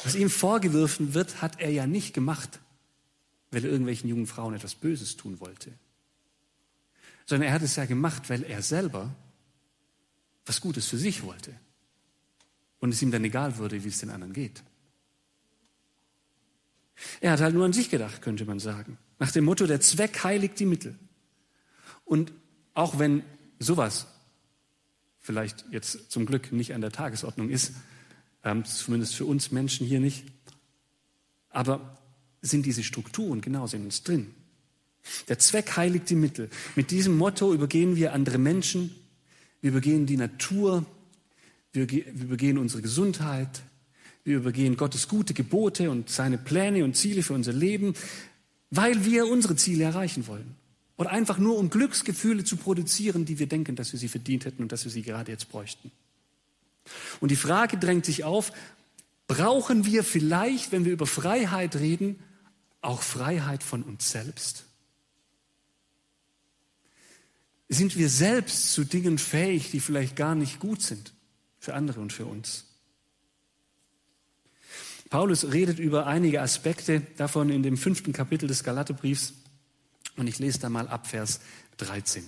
Was 0.01 0.15
ihm 0.15 0.29
vorgeworfen 0.29 1.13
wird, 1.13 1.41
hat 1.41 1.59
er 1.59 1.69
ja 1.71 1.87
nicht 1.87 2.13
gemacht, 2.13 2.61
weil 3.51 3.65
er 3.65 3.71
irgendwelchen 3.71 4.09
jungen 4.09 4.27
Frauen 4.27 4.53
etwas 4.53 4.75
Böses 4.75 5.17
tun 5.17 5.41
wollte, 5.41 5.73
sondern 7.25 7.49
er 7.49 7.53
hat 7.53 7.63
es 7.63 7.75
ja 7.75 7.83
gemacht, 7.83 8.29
weil 8.29 8.43
er 8.43 8.61
selber 8.61 9.13
was 10.45 10.61
Gutes 10.61 10.87
für 10.87 10.97
sich 10.97 11.23
wollte 11.23 11.53
und 12.79 12.93
es 12.93 13.01
ihm 13.01 13.11
dann 13.11 13.25
egal 13.25 13.57
wurde, 13.57 13.83
wie 13.83 13.89
es 13.89 13.99
den 13.99 14.09
anderen 14.09 14.31
geht. 14.31 14.63
Er 17.19 17.31
hat 17.31 17.41
halt 17.41 17.53
nur 17.53 17.65
an 17.65 17.73
sich 17.73 17.89
gedacht, 17.89 18.21
könnte 18.21 18.45
man 18.45 18.59
sagen. 18.59 18.97
Nach 19.19 19.31
dem 19.31 19.45
Motto, 19.45 19.67
der 19.67 19.81
Zweck 19.81 20.23
heiligt 20.23 20.59
die 20.59 20.65
Mittel. 20.65 20.95
Und 22.03 22.31
auch 22.73 22.99
wenn 22.99 23.23
sowas 23.59 24.07
vielleicht 25.19 25.65
jetzt 25.71 26.11
zum 26.11 26.25
Glück 26.25 26.51
nicht 26.51 26.73
an 26.73 26.81
der 26.81 26.91
Tagesordnung 26.91 27.49
ist, 27.49 27.73
ähm, 28.43 28.63
zumindest 28.63 29.15
für 29.15 29.25
uns 29.25 29.51
Menschen 29.51 29.87
hier 29.87 29.99
nicht, 29.99 30.25
aber 31.49 31.97
sind 32.41 32.65
diese 32.65 32.83
Strukturen 32.83 33.41
genauso 33.41 33.75
in 33.77 33.85
uns 33.85 34.03
drin. 34.03 34.33
Der 35.27 35.39
Zweck 35.39 35.77
heiligt 35.77 36.09
die 36.09 36.15
Mittel. 36.15 36.49
Mit 36.75 36.91
diesem 36.91 37.17
Motto 37.17 37.53
übergehen 37.53 37.95
wir 37.95 38.13
andere 38.13 38.37
Menschen, 38.37 38.93
wir 39.61 39.71
übergehen 39.71 40.05
die 40.05 40.17
Natur, 40.17 40.85
wir 41.73 41.83
übergehen 42.05 42.57
unsere 42.57 42.81
Gesundheit, 42.81 43.63
wir 44.25 44.37
übergehen 44.37 44.75
Gottes 44.75 45.07
gute 45.07 45.33
Gebote 45.33 45.89
und 45.91 46.09
seine 46.09 46.39
Pläne 46.39 46.83
und 46.83 46.97
Ziele 46.97 47.21
für 47.23 47.33
unser 47.33 47.53
Leben, 47.53 47.93
weil 48.71 49.05
wir 49.05 49.27
unsere 49.27 49.55
Ziele 49.55 49.85
erreichen 49.85 50.27
wollen. 50.27 50.55
Oder 50.97 51.11
einfach 51.11 51.37
nur, 51.37 51.57
um 51.57 51.69
Glücksgefühle 51.69 52.43
zu 52.43 52.57
produzieren, 52.57 53.25
die 53.25 53.37
wir 53.37 53.47
denken, 53.47 53.75
dass 53.75 53.91
wir 53.91 53.99
sie 53.99 54.07
verdient 54.07 54.45
hätten 54.45 54.63
und 54.63 54.71
dass 54.71 54.83
wir 54.83 54.91
sie 54.91 55.03
gerade 55.03 55.31
jetzt 55.31 55.49
bräuchten. 55.49 55.91
Und 57.19 57.29
die 57.29 57.35
Frage 57.35 57.77
drängt 57.77 58.05
sich 58.05 58.23
auf, 58.23 58.51
brauchen 59.27 59.85
wir 59.85 60.03
vielleicht, 60.03 60.71
wenn 60.71 60.85
wir 60.85 60.93
über 60.93 61.07
Freiheit 61.07 61.75
reden, 61.75 62.17
auch 62.81 63.03
Freiheit 63.03 63.61
von 63.61 63.83
uns 63.83 64.09
selbst? 64.09 64.65
Sind 67.69 67.95
wir 67.95 68.09
selbst 68.09 68.73
zu 68.73 68.85
Dingen 68.85 69.17
fähig, 69.19 69.69
die 69.69 69.79
vielleicht 69.79 70.15
gar 70.15 70.33
nicht 70.33 70.59
gut 70.59 70.81
sind 70.81 71.13
für 71.59 71.75
andere 71.75 71.99
und 71.99 72.11
für 72.11 72.25
uns? 72.25 72.65
Paulus 75.09 75.51
redet 75.51 75.79
über 75.79 76.07
einige 76.07 76.41
Aspekte 76.41 77.01
davon 77.17 77.49
in 77.49 77.63
dem 77.63 77.77
fünften 77.77 78.11
Kapitel 78.11 78.47
des 78.47 78.63
Galaterbriefs 78.63 79.33
und 80.17 80.27
ich 80.27 80.39
lese 80.39 80.59
da 80.59 80.69
mal 80.69 80.87
ab 80.87 81.07
Vers 81.07 81.41
13. 81.77 82.23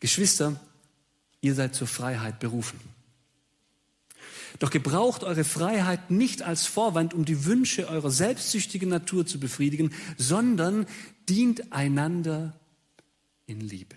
Geschwister, 0.00 0.60
ihr 1.40 1.54
seid 1.54 1.74
zur 1.74 1.86
Freiheit 1.86 2.40
berufen. 2.40 2.78
Doch 4.58 4.70
gebraucht 4.70 5.24
eure 5.24 5.44
Freiheit 5.44 6.10
nicht 6.10 6.42
als 6.42 6.66
Vorwand, 6.66 7.14
um 7.14 7.24
die 7.24 7.44
Wünsche 7.44 7.88
eurer 7.88 8.10
selbstsüchtigen 8.10 8.88
Natur 8.88 9.26
zu 9.26 9.38
befriedigen, 9.38 9.92
sondern 10.16 10.86
dient 11.28 11.72
einander 11.72 12.58
in 13.46 13.60
Liebe. 13.60 13.94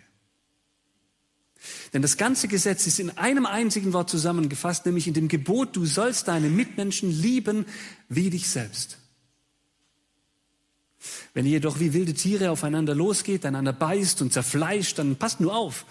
Denn 1.93 2.01
das 2.01 2.17
ganze 2.17 2.47
Gesetz 2.47 2.87
ist 2.87 2.99
in 2.99 3.17
einem 3.17 3.45
einzigen 3.45 3.93
Wort 3.93 4.09
zusammengefasst, 4.09 4.85
nämlich 4.85 5.07
in 5.07 5.13
dem 5.13 5.27
Gebot, 5.27 5.75
du 5.75 5.85
sollst 5.85 6.27
deine 6.27 6.49
Mitmenschen 6.49 7.11
lieben 7.11 7.65
wie 8.09 8.29
dich 8.29 8.49
selbst. 8.49 8.97
Wenn 11.33 11.45
ihr 11.45 11.53
jedoch 11.53 11.79
wie 11.79 11.93
wilde 11.93 12.13
Tiere 12.13 12.51
aufeinander 12.51 12.95
losgeht, 12.95 13.45
einander 13.45 13.73
beißt 13.73 14.21
und 14.21 14.33
zerfleischt, 14.33 14.99
dann 14.99 15.15
passt 15.15 15.39
nur 15.39 15.55
auf, 15.55 15.85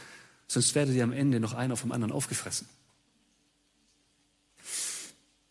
sonst 0.46 0.74
werdet 0.74 0.94
ihr 0.94 1.04
am 1.04 1.12
Ende 1.12 1.40
noch 1.40 1.54
einer 1.54 1.76
vom 1.76 1.92
anderen 1.92 2.12
aufgefressen. 2.12 2.68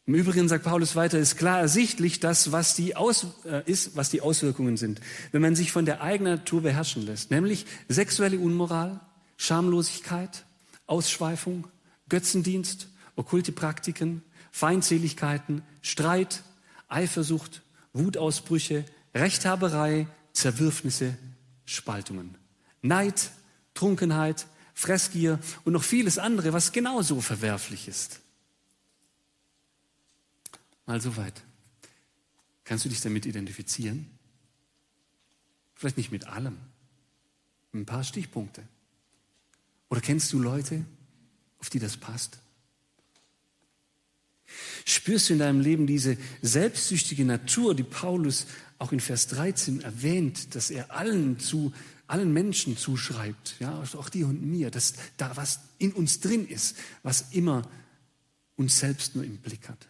Im 0.05 0.15
Übrigen 0.15 0.47
sagt 0.47 0.63
Paulus 0.63 0.95
weiter, 0.95 1.19
ist 1.19 1.37
klar 1.37 1.59
ersichtlich, 1.59 2.19
dass 2.19 2.51
was 2.51 2.75
die, 2.75 2.95
Aus, 2.95 3.27
äh, 3.45 3.61
ist, 3.69 3.95
was 3.95 4.09
die 4.09 4.21
Auswirkungen 4.21 4.75
sind, 4.75 5.01
wenn 5.31 5.41
man 5.41 5.55
sich 5.55 5.71
von 5.71 5.85
der 5.85 6.01
eigenen 6.01 6.37
Natur 6.37 6.63
beherrschen 6.63 7.05
lässt, 7.05 7.29
nämlich 7.29 7.67
sexuelle 7.89 8.39
Unmoral, 8.39 9.01
Schamlosigkeit, 9.39 10.43
Ausschweifung, 10.85 11.65
Götzendienst, 12.09 12.89
okkulte 13.15 13.53
Praktiken, 13.53 14.21
Feindseligkeiten, 14.51 15.63
Streit, 15.81 16.43
Eifersucht, 16.89 17.61
Wutausbrüche, 17.93 18.83
Rechthaberei, 19.15 20.07
Zerwürfnisse, 20.33 21.17
Spaltungen, 21.63 22.37
Neid, 22.81 23.31
Trunkenheit, 23.75 24.45
Fressgier 24.73 25.39
und 25.63 25.71
noch 25.71 25.83
vieles 25.83 26.17
andere, 26.17 26.51
was 26.51 26.73
genauso 26.73 27.21
verwerflich 27.21 27.87
ist. 27.87 28.19
Mal 30.85 30.99
so 30.99 31.15
weit. 31.15 31.41
Kannst 32.65 32.83
du 32.83 32.89
dich 32.89 32.99
damit 32.99 33.25
identifizieren? 33.25 34.05
Vielleicht 35.75 35.95
nicht 35.95 36.11
mit 36.11 36.27
allem. 36.27 36.57
Ein 37.73 37.85
paar 37.85 38.03
Stichpunkte. 38.03 38.67
Oder 39.89 40.01
kennst 40.01 40.31
du 40.33 40.39
Leute, 40.39 40.85
auf 41.59 41.69
die 41.69 41.79
das 41.79 41.97
passt? 41.97 42.39
Spürst 44.85 45.29
du 45.29 45.33
in 45.33 45.39
deinem 45.39 45.61
Leben 45.61 45.87
diese 45.87 46.17
selbstsüchtige 46.41 47.25
Natur, 47.25 47.75
die 47.75 47.83
Paulus 47.83 48.47
auch 48.77 48.91
in 48.91 48.99
Vers 48.99 49.27
13 49.27 49.81
erwähnt, 49.81 50.55
dass 50.55 50.71
er 50.71 50.91
allen 50.91 51.39
zu, 51.39 51.73
allen 52.07 52.33
Menschen 52.33 52.77
zuschreibt, 52.77 53.55
ja, 53.59 53.83
auch 53.95 54.09
dir 54.09 54.27
und 54.27 54.41
mir, 54.41 54.71
dass 54.71 54.93
da 55.17 55.35
was 55.35 55.59
in 55.77 55.91
uns 55.91 56.19
drin 56.19 56.47
ist, 56.47 56.77
was 57.03 57.31
immer 57.31 57.69
uns 58.55 58.79
selbst 58.79 59.15
nur 59.15 59.23
im 59.23 59.37
Blick 59.37 59.69
hat 59.69 59.89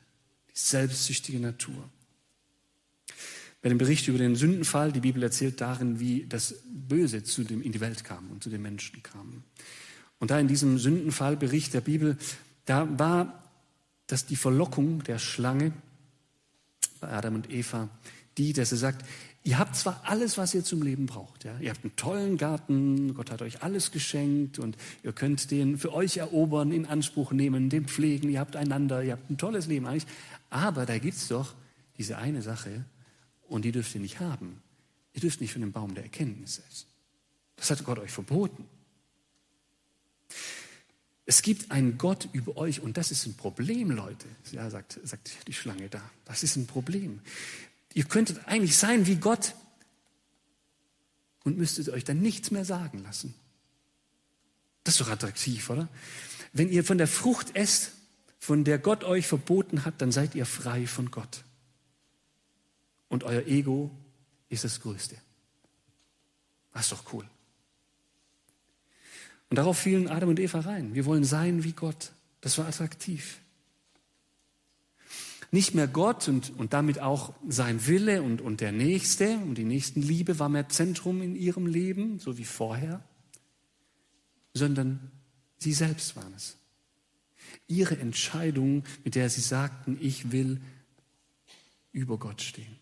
selbstsüchtige 0.68 1.40
Natur. 1.40 1.90
Bei 3.62 3.70
dem 3.70 3.78
Bericht 3.78 4.08
über 4.08 4.18
den 4.18 4.36
Sündenfall, 4.36 4.92
die 4.92 5.02
Bibel 5.02 5.22
erzählt 5.22 5.60
darin, 5.60 6.00
wie 6.00 6.26
das 6.28 6.56
Böse 6.66 7.24
zu 7.24 7.44
dem, 7.44 7.62
in 7.62 7.72
die 7.72 7.82
Welt 7.82 8.04
kam 8.04 8.30
und 8.32 8.44
zu 8.44 8.50
den 8.50 8.62
Menschen 8.62 9.04
kam. 9.04 9.44
Und 10.20 10.32
da 10.32 10.40
in 10.40 10.48
diesem 10.48 10.78
Sündenfallbericht 10.78 11.74
der 11.74 11.82
Bibel, 11.82 12.18
da 12.66 12.88
war 13.00 13.44
das 14.08 14.26
die 14.26 14.36
Verlockung 14.36 15.04
der 15.04 15.20
Schlange 15.20 15.72
bei 17.00 17.10
Adam 17.10 17.36
und 17.36 17.52
Eva, 17.52 17.90
die, 18.38 18.54
dass 18.54 18.72
er 18.72 18.78
sagt, 18.78 19.06
Ihr 19.44 19.58
habt 19.58 19.76
zwar 19.76 20.02
alles, 20.04 20.38
was 20.38 20.54
ihr 20.54 20.64
zum 20.64 20.82
Leben 20.82 21.06
braucht. 21.06 21.46
Ja? 21.46 21.58
Ihr 21.60 21.70
habt 21.70 21.84
einen 21.84 21.96
tollen 21.96 22.38
Garten, 22.38 23.14
Gott 23.14 23.32
hat 23.32 23.42
euch 23.42 23.64
alles 23.64 23.92
geschenkt 23.92 24.60
und 24.60 24.78
ihr 25.02 25.14
könnt 25.14 25.50
den 25.50 25.78
für 25.78 25.94
euch 25.94 26.18
erobern, 26.18 26.72
in 26.72 26.86
Anspruch 26.86 27.32
nehmen, 27.32 27.70
den 27.70 27.86
pflegen, 27.86 28.30
ihr 28.30 28.40
habt 28.40 28.56
einander, 28.56 29.02
ihr 29.02 29.14
habt 29.14 29.30
ein 29.30 29.38
tolles 29.38 29.68
Leben 29.68 29.88
eigentlich. 29.88 30.08
Aber 30.50 30.86
da 30.86 30.98
gibt 30.98 31.16
es 31.16 31.30
doch 31.30 31.56
diese 31.98 32.18
eine 32.18 32.42
Sache 32.42 32.84
und 33.48 33.64
die 33.64 33.72
dürft 33.72 33.96
ihr 33.96 34.02
nicht 34.02 34.20
haben. 34.20 34.62
Ihr 35.14 35.22
dürft 35.22 35.40
nicht 35.42 35.54
von 35.54 35.62
dem 35.62 35.72
Baum 35.72 35.96
der 35.96 36.04
Erkenntnis 36.04 36.62
essen. 36.70 36.88
Das 37.56 37.72
hat 37.72 37.84
Gott 37.86 38.00
euch 38.00 38.12
verboten. 38.12 38.66
Es 41.26 41.44
gibt 41.44 41.70
einen 41.72 41.98
Gott 41.98 42.28
über 42.32 42.58
euch 42.58 42.82
und 42.82 42.98
das 42.98 43.12
ist 43.12 43.26
ein 43.28 43.36
Problem, 43.36 43.92
Leute. 43.92 44.26
Ja, 44.52 44.70
sagt, 44.70 45.00
sagt 45.04 45.48
die 45.48 45.54
Schlange 45.54 45.88
da. 45.88 46.02
Das 46.26 46.42
ist 46.42 46.56
ein 46.56 46.66
Problem. 46.66 47.22
Ihr 47.94 48.06
könntet 48.06 48.48
eigentlich 48.48 48.78
sein 48.78 49.06
wie 49.06 49.18
Gott 49.18 49.54
und 51.44 51.58
müsstet 51.58 51.90
euch 51.90 52.04
dann 52.04 52.20
nichts 52.20 52.52
mehr 52.52 52.66
sagen 52.66 53.04
lassen. 53.04 53.36
Das 54.84 54.96
ist 54.96 55.02
doch 55.02 55.10
attraktiv, 55.10 55.70
oder? 55.70 55.88
Wenn 56.52 56.70
ihr 56.70 56.84
von 56.84 56.98
der 56.98 57.08
Frucht 57.08 57.56
esst, 57.56 57.92
von 58.40 58.64
der 58.64 58.80
Gott 58.80 59.04
euch 59.04 59.28
verboten 59.28 59.86
hat, 59.86 60.02
dann 60.02 60.12
seid 60.12 60.34
ihr 60.34 60.46
frei 60.46 60.88
von 60.88 61.12
Gott. 61.12 61.44
Und 63.08 63.24
euer 63.24 63.46
Ego 63.46 63.92
ist 64.50 64.64
das 64.64 64.82
Größte. 64.82 65.16
Das 66.74 66.84
ist 66.84 66.92
doch 66.92 67.14
cool. 67.14 67.30
Und 69.50 69.58
darauf 69.58 69.80
fielen 69.80 70.08
Adam 70.08 70.30
und 70.30 70.40
Eva 70.40 70.60
rein. 70.60 70.94
Wir 70.94 71.06
wollen 71.06 71.24
sein 71.24 71.64
wie 71.64 71.74
Gott. 71.74 72.12
Das 72.42 72.58
war 72.58 72.68
attraktiv. 72.68 73.40
Nicht 75.52 75.74
mehr 75.74 75.88
Gott 75.88 76.28
und, 76.28 76.58
und 76.58 76.74
damit 76.74 77.00
auch 77.00 77.34
sein 77.48 77.88
Wille 77.88 78.22
und, 78.22 78.42
und 78.42 78.62
der 78.62 78.72
Nächste 78.72 79.38
und 79.40 79.56
die 79.56 79.64
Nächstenliebe 79.64 80.38
war 80.38 80.48
mehr 80.48 80.70
Zentrum 80.70 81.24
in 81.24 81.36
ihrem 81.36 81.66
Leben, 81.66 82.20
so 82.20 82.38
wie 82.38 82.46
vorher, 82.46 83.04
sondern 84.54 85.12
sie 85.58 85.74
selbst 85.74 86.16
waren 86.16 86.34
es. 86.36 86.58
Ihre 87.68 87.98
Entscheidung, 87.98 88.84
mit 89.04 89.16
der 89.16 89.30
sie 89.32 89.42
sagten, 89.42 89.98
ich 90.00 90.32
will 90.32 90.62
über 91.92 92.18
Gott 92.20 92.44
stehen. 92.44 92.78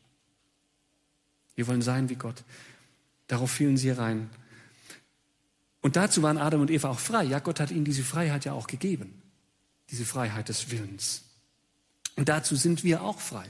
Wir 1.55 1.67
wollen 1.67 1.81
sein 1.81 2.09
wie 2.09 2.15
Gott. 2.15 2.43
Darauf 3.27 3.51
fielen 3.51 3.77
sie 3.77 3.91
rein. 3.91 4.29
Und 5.87 5.95
dazu 5.95 6.21
waren 6.21 6.37
Adam 6.37 6.59
und 6.59 6.69
Eva 6.69 6.89
auch 6.89 6.99
frei. 6.99 7.23
Ja, 7.23 7.39
Gott 7.39 7.61
hat 7.61 7.71
ihnen 7.71 7.85
diese 7.85 8.03
Freiheit 8.03 8.43
ja 8.43 8.51
auch 8.51 8.67
gegeben. 8.67 9.21
Diese 9.89 10.03
Freiheit 10.03 10.49
des 10.49 10.69
Willens. 10.69 11.21
Und 12.17 12.27
dazu 12.27 12.57
sind 12.57 12.83
wir 12.83 13.03
auch 13.03 13.21
frei. 13.21 13.49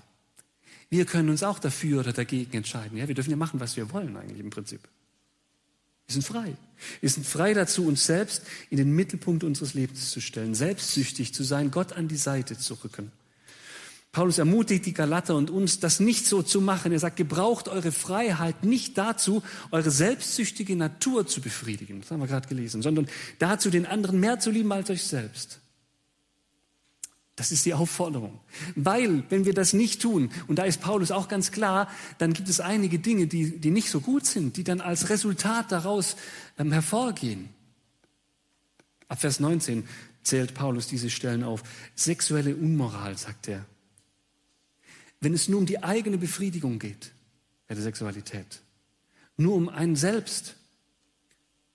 Wir 0.92 1.06
können 1.06 1.32
uns 1.32 1.42
auch 1.42 1.58
dafür 1.58 2.02
oder 2.02 2.14
dagegen 2.14 2.56
entscheiden. 2.56 2.96
Ja, 2.96 3.08
wir 3.08 3.16
dürfen 3.16 3.32
ja 3.32 3.38
machen, 3.38 3.60
was 3.60 3.76
wir 3.76 3.92
wollen 3.92 4.16
eigentlich 4.16 4.40
im 4.40 4.52
Prinzip. 4.52 4.82
Wir 6.06 6.14
sind 6.14 6.22
frei. 6.22 6.56
Wir 7.02 7.10
sind 7.10 7.26
frei 7.26 7.56
dazu, 7.56 7.88
uns 7.88 8.06
selbst 8.06 8.44
in 8.70 8.78
den 8.78 8.92
Mittelpunkt 8.92 9.44
unseres 9.44 9.74
Lebens 9.74 10.12
zu 10.12 10.22
stellen, 10.22 10.54
selbstsüchtig 10.54 11.34
zu 11.34 11.44
sein, 11.44 11.72
Gott 11.72 11.94
an 11.94 12.08
die 12.08 12.18
Seite 12.18 12.56
zu 12.56 12.76
rücken. 12.76 13.12
Paulus 14.12 14.38
ermutigt 14.40 14.86
die 14.86 14.94
Galater 14.94 15.36
und 15.36 15.50
uns, 15.50 15.80
das 15.80 16.00
nicht 16.00 16.26
so 16.26 16.42
zu 16.42 16.60
machen. 16.60 16.92
Er 16.92 17.00
sagt, 17.00 17.18
gebraucht 17.18 17.68
eure 17.68 17.92
Freiheit 17.92 18.64
nicht 18.64 18.98
dazu, 18.98 19.44
eure 19.72 19.92
selbstsüchtige 19.92 20.76
Natur 20.76 21.28
zu 21.28 21.42
befriedigen. 21.42 22.02
Das 22.02 22.12
haben 22.12 22.22
wir 22.22 22.28
gerade 22.28 22.48
gelesen, 22.48 22.82
sondern 22.82 23.08
dazu, 23.40 23.70
den 23.70 23.86
anderen 23.86 24.20
mehr 24.20 24.40
zu 24.40 24.50
lieben 24.50 24.72
als 24.72 24.90
euch 24.90 25.04
selbst. 25.04 25.60
Das 27.38 27.52
ist 27.52 27.68
die 27.68 27.76
Aufforderung. 27.76 28.40
Weil, 28.76 29.24
wenn 29.30 29.46
wir 29.46 29.54
das 29.54 29.74
nicht 29.74 30.02
tun, 30.02 30.32
und 30.48 30.58
da 30.58 30.64
ist 30.64 30.82
Paulus 30.82 31.12
auch 31.12 31.28
ganz 31.28 31.52
klar, 31.52 31.88
dann 32.18 32.34
gibt 32.34 32.50
es 32.50 32.60
einige 32.60 32.98
Dinge, 32.98 33.28
die, 33.28 33.60
die 33.60 33.70
nicht 33.70 33.92
so 33.92 34.02
gut 34.02 34.26
sind, 34.26 34.58
die 34.58 34.64
dann 34.64 34.82
als 34.82 35.10
Resultat 35.10 35.72
daraus 35.72 36.16
ähm, 36.58 36.72
hervorgehen. 36.72 37.50
Ab 39.08 39.22
Vers 39.22 39.40
19 39.40 39.88
zählt 40.24 40.56
Paulus 40.56 40.88
diese 40.88 41.12
Stellen 41.12 41.44
auf. 41.44 41.62
Sexuelle 41.96 42.56
Unmoral, 42.56 43.16
sagt 43.16 43.48
er. 43.48 43.66
Wenn 45.20 45.34
es 45.34 45.48
nur 45.48 45.60
um 45.60 45.66
die 45.66 45.84
eigene 45.84 46.18
Befriedigung 46.18 46.80
geht, 46.80 47.12
bei 47.68 47.76
der 47.76 47.84
Sexualität, 47.84 48.62
nur 49.36 49.56
um 49.56 49.70
einen 49.70 49.96
selbst, 49.96 50.56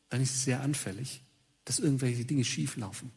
dann 0.08 0.20
ist 0.20 0.34
es 0.34 0.44
sehr 0.44 0.60
anfällig, 0.60 1.22
dass 1.64 1.78
irgendwelche 1.78 2.24
Dinge 2.24 2.44
schieflaufen. 2.44 3.10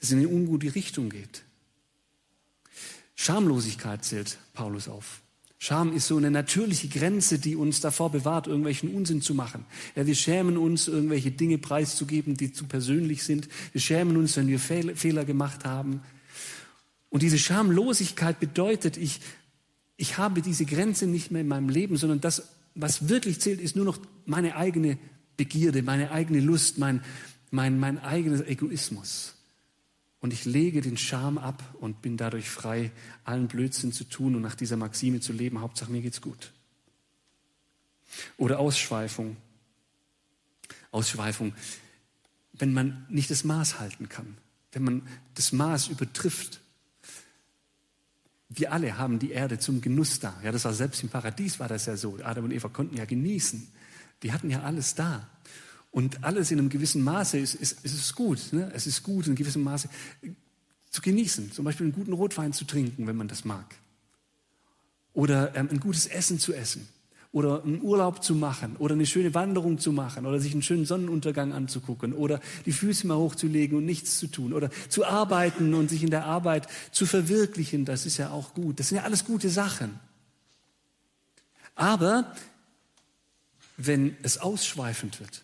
dass 0.00 0.08
es 0.08 0.12
in 0.12 0.18
eine 0.20 0.28
ungute 0.28 0.74
Richtung 0.74 1.10
geht. 1.10 1.42
Schamlosigkeit 3.14 4.02
zählt 4.02 4.38
Paulus 4.54 4.88
auf. 4.88 5.20
Scham 5.58 5.94
ist 5.94 6.06
so 6.06 6.16
eine 6.16 6.30
natürliche 6.30 6.88
Grenze, 6.88 7.38
die 7.38 7.54
uns 7.54 7.80
davor 7.80 8.10
bewahrt, 8.10 8.46
irgendwelchen 8.46 8.94
Unsinn 8.94 9.20
zu 9.20 9.34
machen. 9.34 9.66
Ja, 9.94 10.06
wir 10.06 10.14
schämen 10.14 10.56
uns, 10.56 10.88
irgendwelche 10.88 11.30
Dinge 11.30 11.58
preiszugeben, 11.58 12.34
die 12.34 12.50
zu 12.50 12.64
persönlich 12.64 13.24
sind. 13.24 13.46
Wir 13.72 13.80
schämen 13.82 14.16
uns, 14.16 14.38
wenn 14.38 14.48
wir 14.48 14.58
Fehler 14.58 15.26
gemacht 15.26 15.66
haben. 15.66 16.00
Und 17.10 17.22
diese 17.22 17.38
Schamlosigkeit 17.38 18.40
bedeutet, 18.40 18.96
ich, 18.96 19.20
ich 19.96 20.16
habe 20.16 20.42
diese 20.42 20.64
Grenze 20.64 21.06
nicht 21.06 21.30
mehr 21.30 21.42
in 21.42 21.48
meinem 21.48 21.68
Leben, 21.68 21.96
sondern 21.96 22.20
das, 22.20 22.48
was 22.74 23.08
wirklich 23.08 23.40
zählt, 23.40 23.60
ist 23.60 23.76
nur 23.76 23.84
noch 23.84 23.98
meine 24.24 24.56
eigene 24.56 24.98
Begierde, 25.36 25.82
meine 25.82 26.10
eigene 26.12 26.40
Lust, 26.40 26.78
mein, 26.78 27.02
mein, 27.50 27.78
mein 27.78 27.98
eigener 27.98 28.46
Egoismus. 28.46 29.34
Und 30.20 30.32
ich 30.32 30.44
lege 30.44 30.82
den 30.82 30.96
Scham 30.96 31.38
ab 31.38 31.62
und 31.80 32.02
bin 32.02 32.16
dadurch 32.16 32.48
frei, 32.48 32.92
allen 33.24 33.48
Blödsinn 33.48 33.92
zu 33.92 34.04
tun 34.04 34.36
und 34.36 34.42
nach 34.42 34.54
dieser 34.54 34.76
Maxime 34.76 35.20
zu 35.20 35.32
leben. 35.32 35.60
Hauptsache 35.60 35.90
mir 35.90 36.02
geht's 36.02 36.20
gut. 36.20 36.52
Oder 38.36 38.58
Ausschweifung. 38.58 39.36
Ausschweifung, 40.90 41.54
wenn 42.52 42.72
man 42.72 43.06
nicht 43.08 43.30
das 43.30 43.44
Maß 43.44 43.80
halten 43.80 44.08
kann, 44.08 44.36
wenn 44.72 44.82
man 44.82 45.02
das 45.34 45.52
Maß 45.52 45.88
übertrifft. 45.88 46.60
Wir 48.52 48.72
alle 48.72 48.98
haben 48.98 49.20
die 49.20 49.30
Erde 49.30 49.60
zum 49.60 49.80
Genuss 49.80 50.18
da. 50.18 50.34
Ja, 50.42 50.50
das 50.50 50.64
war 50.64 50.74
selbst 50.74 51.02
im 51.02 51.08
Paradies 51.08 51.60
war 51.60 51.68
das 51.68 51.86
ja 51.86 51.96
so. 51.96 52.18
Adam 52.22 52.44
und 52.44 52.50
Eva 52.50 52.68
konnten 52.68 52.96
ja 52.96 53.04
genießen. 53.04 53.66
Die 54.24 54.32
hatten 54.32 54.50
ja 54.50 54.62
alles 54.62 54.96
da. 54.96 55.28
Und 55.92 56.24
alles 56.24 56.50
in 56.50 56.58
einem 56.58 56.68
gewissen 56.68 57.02
Maße 57.02 57.38
ist, 57.38 57.54
ist, 57.54 57.84
ist 57.84 57.94
es 57.94 58.14
gut. 58.14 58.52
Ne? 58.52 58.70
Es 58.74 58.88
ist 58.88 59.04
gut, 59.04 59.28
in 59.28 59.36
gewissem 59.36 59.62
Maße 59.62 59.88
zu 60.90 61.00
genießen. 61.00 61.52
Zum 61.52 61.64
Beispiel 61.64 61.86
einen 61.86 61.94
guten 61.94 62.12
Rotwein 62.12 62.52
zu 62.52 62.64
trinken, 62.64 63.06
wenn 63.06 63.16
man 63.16 63.28
das 63.28 63.44
mag. 63.44 63.76
Oder 65.12 65.54
ähm, 65.54 65.68
ein 65.70 65.80
gutes 65.80 66.06
Essen 66.06 66.40
zu 66.40 66.52
essen. 66.52 66.88
Oder 67.32 67.62
einen 67.62 67.80
Urlaub 67.80 68.24
zu 68.24 68.34
machen. 68.34 68.76
Oder 68.76 68.94
eine 68.94 69.06
schöne 69.06 69.34
Wanderung 69.34 69.78
zu 69.78 69.92
machen. 69.92 70.26
Oder 70.26 70.40
sich 70.40 70.52
einen 70.52 70.62
schönen 70.62 70.84
Sonnenuntergang 70.84 71.52
anzugucken. 71.52 72.12
Oder 72.12 72.40
die 72.66 72.72
Füße 72.72 73.06
mal 73.06 73.16
hochzulegen 73.16 73.78
und 73.78 73.84
nichts 73.84 74.18
zu 74.18 74.26
tun. 74.26 74.52
Oder 74.52 74.70
zu 74.88 75.04
arbeiten 75.04 75.74
und 75.74 75.90
sich 75.90 76.02
in 76.02 76.10
der 76.10 76.24
Arbeit 76.24 76.66
zu 76.90 77.06
verwirklichen. 77.06 77.84
Das 77.84 78.04
ist 78.06 78.16
ja 78.16 78.30
auch 78.30 78.54
gut. 78.54 78.80
Das 78.80 78.88
sind 78.88 78.98
ja 78.98 79.04
alles 79.04 79.24
gute 79.24 79.48
Sachen. 79.48 80.00
Aber 81.76 82.34
wenn 83.76 84.16
es 84.22 84.38
ausschweifend 84.38 85.20
wird, 85.20 85.42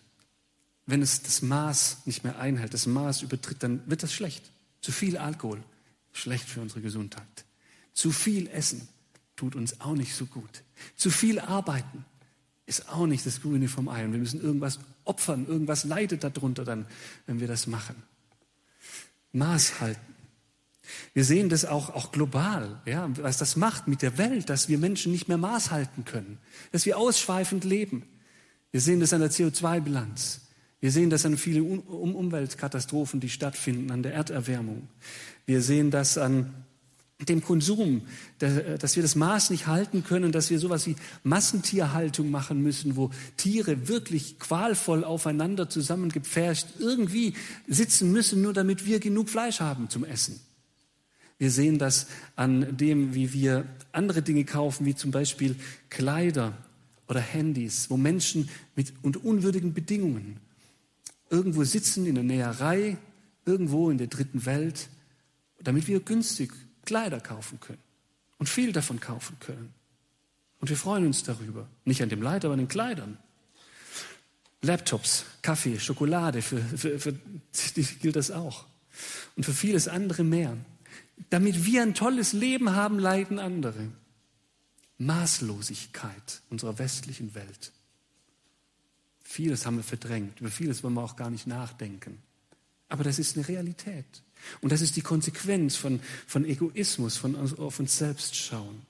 wenn 0.86 1.02
es 1.02 1.22
das 1.22 1.42
Maß 1.42 2.02
nicht 2.04 2.24
mehr 2.24 2.38
einhält, 2.38 2.74
das 2.74 2.86
Maß 2.86 3.22
übertritt, 3.22 3.62
dann 3.62 3.82
wird 3.86 4.02
das 4.02 4.12
schlecht. 4.12 4.50
Zu 4.80 4.92
viel 4.92 5.16
Alkohol, 5.16 5.62
schlecht 6.12 6.48
für 6.48 6.60
unsere 6.60 6.80
Gesundheit. 6.80 7.44
Zu 7.92 8.12
viel 8.12 8.48
Essen 8.48 8.88
tut 9.36 9.54
uns 9.54 9.80
auch 9.80 9.94
nicht 9.94 10.14
so 10.14 10.26
gut. 10.26 10.62
Zu 10.96 11.10
viel 11.10 11.38
Arbeiten 11.38 12.04
ist 12.66 12.88
auch 12.88 13.06
nicht 13.06 13.24
das 13.24 13.42
Grüne 13.42 13.68
vom 13.68 13.88
Ei. 13.88 14.04
Und 14.04 14.12
wir 14.12 14.18
müssen 14.18 14.40
irgendwas 14.40 14.80
opfern, 15.04 15.46
irgendwas 15.46 15.84
leidet 15.84 16.24
darunter 16.24 16.64
dann, 16.64 16.86
wenn 17.26 17.40
wir 17.40 17.46
das 17.46 17.66
machen. 17.66 18.02
Maß 19.32 19.80
halten. 19.80 20.16
Wir 21.14 21.24
sehen 21.24 21.48
das 21.48 21.64
auch, 21.64 21.90
auch 21.90 22.12
global, 22.12 22.80
ja, 22.86 23.08
was 23.16 23.38
das 23.38 23.56
macht 23.56 23.88
mit 23.88 24.02
der 24.02 24.18
Welt, 24.18 24.48
dass 24.50 24.68
wir 24.68 24.78
Menschen 24.78 25.12
nicht 25.12 25.26
mehr 25.28 25.38
Maß 25.38 25.70
halten 25.70 26.04
können, 26.04 26.38
dass 26.70 26.86
wir 26.86 26.96
ausschweifend 26.96 27.64
leben. 27.64 28.04
Wir 28.70 28.80
sehen 28.80 29.00
das 29.00 29.12
an 29.12 29.20
der 29.20 29.30
CO2-Bilanz. 29.30 30.42
Wir 30.80 30.92
sehen 30.92 31.10
das 31.10 31.26
an 31.26 31.38
vielen 31.38 31.80
Umweltkatastrophen, 31.80 33.18
die 33.18 33.30
stattfinden, 33.30 33.90
an 33.90 34.02
der 34.02 34.14
Erderwärmung. 34.14 34.88
Wir 35.44 35.62
sehen 35.62 35.90
das 35.90 36.18
an 36.18 36.54
dem 37.24 37.42
Konsum, 37.42 38.02
dass 38.38 38.96
wir 38.96 39.02
das 39.02 39.14
Maß 39.14 39.48
nicht 39.48 39.66
halten 39.66 40.04
können, 40.04 40.32
dass 40.32 40.50
wir 40.50 40.58
sowas 40.58 40.86
wie 40.86 40.96
Massentierhaltung 41.22 42.30
machen 42.30 42.62
müssen, 42.62 42.96
wo 42.96 43.10
Tiere 43.38 43.88
wirklich 43.88 44.38
qualvoll 44.38 45.02
aufeinander 45.02 45.70
zusammengepfercht 45.70 46.74
irgendwie 46.78 47.32
sitzen 47.66 48.12
müssen, 48.12 48.42
nur 48.42 48.52
damit 48.52 48.84
wir 48.84 49.00
genug 49.00 49.30
Fleisch 49.30 49.60
haben 49.60 49.88
zum 49.88 50.04
Essen. 50.04 50.38
Wir 51.38 51.50
sehen 51.50 51.78
das 51.78 52.06
an 52.34 52.76
dem, 52.76 53.14
wie 53.14 53.32
wir 53.32 53.66
andere 53.92 54.20
Dinge 54.20 54.44
kaufen, 54.44 54.84
wie 54.84 54.94
zum 54.94 55.10
Beispiel 55.10 55.56
Kleider 55.88 56.56
oder 57.08 57.20
Handys, 57.20 57.88
wo 57.88 57.96
Menschen 57.96 58.50
mit 58.74 58.92
unter 59.02 59.24
unwürdigen 59.24 59.72
Bedingungen 59.72 60.38
irgendwo 61.30 61.64
sitzen 61.64 62.04
in 62.04 62.14
der 62.14 62.24
Näherei, 62.24 62.98
irgendwo 63.46 63.90
in 63.90 63.98
der 63.98 64.06
dritten 64.08 64.44
Welt, 64.44 64.88
damit 65.62 65.88
wir 65.88 66.00
günstig 66.00 66.52
Kleider 66.86 67.20
kaufen 67.20 67.60
können 67.60 67.82
und 68.38 68.48
viel 68.48 68.72
davon 68.72 69.00
kaufen 69.00 69.36
können. 69.40 69.74
Und 70.60 70.70
wir 70.70 70.76
freuen 70.76 71.04
uns 71.04 71.22
darüber. 71.22 71.68
Nicht 71.84 72.02
an 72.02 72.08
dem 72.08 72.22
Leid, 72.22 72.44
aber 72.44 72.54
an 72.54 72.60
den 72.60 72.68
Kleidern. 72.68 73.18
Laptops, 74.62 75.26
Kaffee, 75.42 75.78
Schokolade, 75.78 76.40
für, 76.40 76.60
für, 76.60 76.98
für 76.98 77.12
die 77.12 77.84
gilt 78.00 78.16
das 78.16 78.30
auch. 78.30 78.64
Und 79.36 79.44
für 79.44 79.52
vieles 79.52 79.86
andere 79.86 80.24
mehr. 80.24 80.56
Damit 81.30 81.64
wir 81.66 81.82
ein 81.82 81.94
tolles 81.94 82.32
Leben 82.32 82.74
haben, 82.74 82.98
leiden 82.98 83.38
andere. 83.38 83.90
Maßlosigkeit 84.98 86.40
unserer 86.48 86.78
westlichen 86.78 87.34
Welt. 87.34 87.72
Vieles 89.22 89.66
haben 89.66 89.76
wir 89.76 89.84
verdrängt, 89.84 90.40
über 90.40 90.50
vieles 90.50 90.82
wollen 90.82 90.94
wir 90.94 91.02
auch 91.02 91.16
gar 91.16 91.30
nicht 91.30 91.46
nachdenken. 91.46 92.22
Aber 92.88 93.04
das 93.04 93.18
ist 93.18 93.36
eine 93.36 93.48
Realität. 93.48 94.04
Und 94.60 94.70
das 94.70 94.80
ist 94.80 94.96
die 94.96 95.02
Konsequenz 95.02 95.76
von, 95.76 96.00
von 96.26 96.44
Egoismus, 96.44 97.16
von 97.16 97.36
auf 97.36 97.80
uns 97.80 97.98
selbst 97.98 98.36
schauen. 98.36 98.82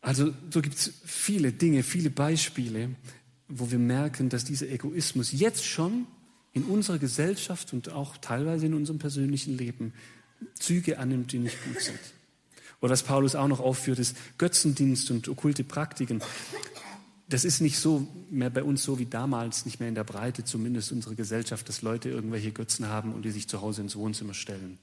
Also 0.00 0.34
so 0.50 0.60
gibt 0.60 0.76
es 0.76 0.92
viele 1.04 1.52
Dinge, 1.52 1.82
viele 1.82 2.10
Beispiele, 2.10 2.90
wo 3.48 3.70
wir 3.70 3.78
merken, 3.78 4.28
dass 4.28 4.44
dieser 4.44 4.68
Egoismus 4.68 5.32
jetzt 5.32 5.64
schon 5.64 6.06
in 6.52 6.64
unserer 6.64 6.98
Gesellschaft 6.98 7.72
und 7.72 7.88
auch 7.90 8.16
teilweise 8.16 8.66
in 8.66 8.74
unserem 8.74 8.98
persönlichen 8.98 9.56
Leben 9.56 9.92
Züge 10.54 10.98
annimmt, 10.98 11.32
die 11.32 11.38
nicht 11.38 11.56
gut 11.64 11.80
sind. 11.80 11.98
Oder 12.80 12.92
was 12.92 13.04
Paulus 13.04 13.36
auch 13.36 13.46
noch 13.46 13.60
aufführt, 13.60 14.00
ist 14.00 14.16
Götzendienst 14.38 15.10
und 15.12 15.28
okkulte 15.28 15.62
Praktiken. 15.62 16.20
Das 17.32 17.46
ist 17.46 17.62
nicht 17.62 17.78
so 17.78 18.06
mehr 18.28 18.50
bei 18.50 18.62
uns 18.62 18.82
so 18.82 18.98
wie 18.98 19.06
damals, 19.06 19.64
nicht 19.64 19.80
mehr 19.80 19.88
in 19.88 19.94
der 19.94 20.04
Breite, 20.04 20.44
zumindest 20.44 20.92
unsere 20.92 21.14
Gesellschaft, 21.14 21.66
dass 21.66 21.80
Leute 21.80 22.10
irgendwelche 22.10 22.52
Götzen 22.52 22.88
haben 22.88 23.14
und 23.14 23.22
die 23.22 23.30
sich 23.30 23.48
zu 23.48 23.62
Hause 23.62 23.80
ins 23.80 23.96
Wohnzimmer 23.96 24.34
stellen, 24.34 24.78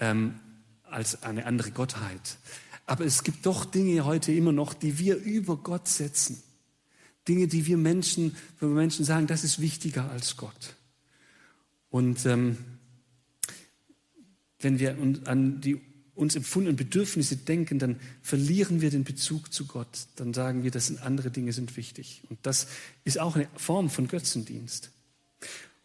ähm, 0.00 0.40
als 0.82 1.22
eine 1.22 1.46
andere 1.46 1.70
Gottheit. 1.70 2.36
Aber 2.84 3.04
es 3.04 3.22
gibt 3.22 3.46
doch 3.46 3.64
Dinge 3.64 4.04
heute 4.04 4.32
immer 4.32 4.50
noch, 4.50 4.74
die 4.74 4.98
wir 4.98 5.14
über 5.14 5.56
Gott 5.56 5.86
setzen. 5.86 6.42
Dinge, 7.28 7.46
die 7.46 7.64
wir 7.64 7.76
Menschen, 7.76 8.34
wo 8.58 8.66
wir 8.66 8.74
Menschen 8.74 9.04
sagen, 9.04 9.28
das 9.28 9.44
ist 9.44 9.60
wichtiger 9.60 10.10
als 10.10 10.36
Gott. 10.36 10.74
Und 11.90 12.26
ähm, 12.26 12.58
wenn 14.58 14.80
wir 14.80 14.96
an 15.26 15.60
die 15.60 15.80
uns 16.14 16.36
empfundenen 16.36 16.76
Bedürfnisse 16.76 17.36
denken, 17.36 17.78
dann 17.78 17.98
verlieren 18.20 18.80
wir 18.80 18.90
den 18.90 19.04
Bezug 19.04 19.52
zu 19.52 19.66
Gott. 19.66 20.06
Dann 20.16 20.34
sagen 20.34 20.62
wir, 20.62 20.70
das 20.70 20.88
sind 20.88 21.02
andere 21.02 21.30
Dinge 21.30 21.52
sind 21.52 21.76
wichtig. 21.76 22.22
Und 22.28 22.38
das 22.42 22.66
ist 23.04 23.18
auch 23.18 23.36
eine 23.36 23.48
Form 23.56 23.88
von 23.88 24.08
Götzendienst. 24.08 24.90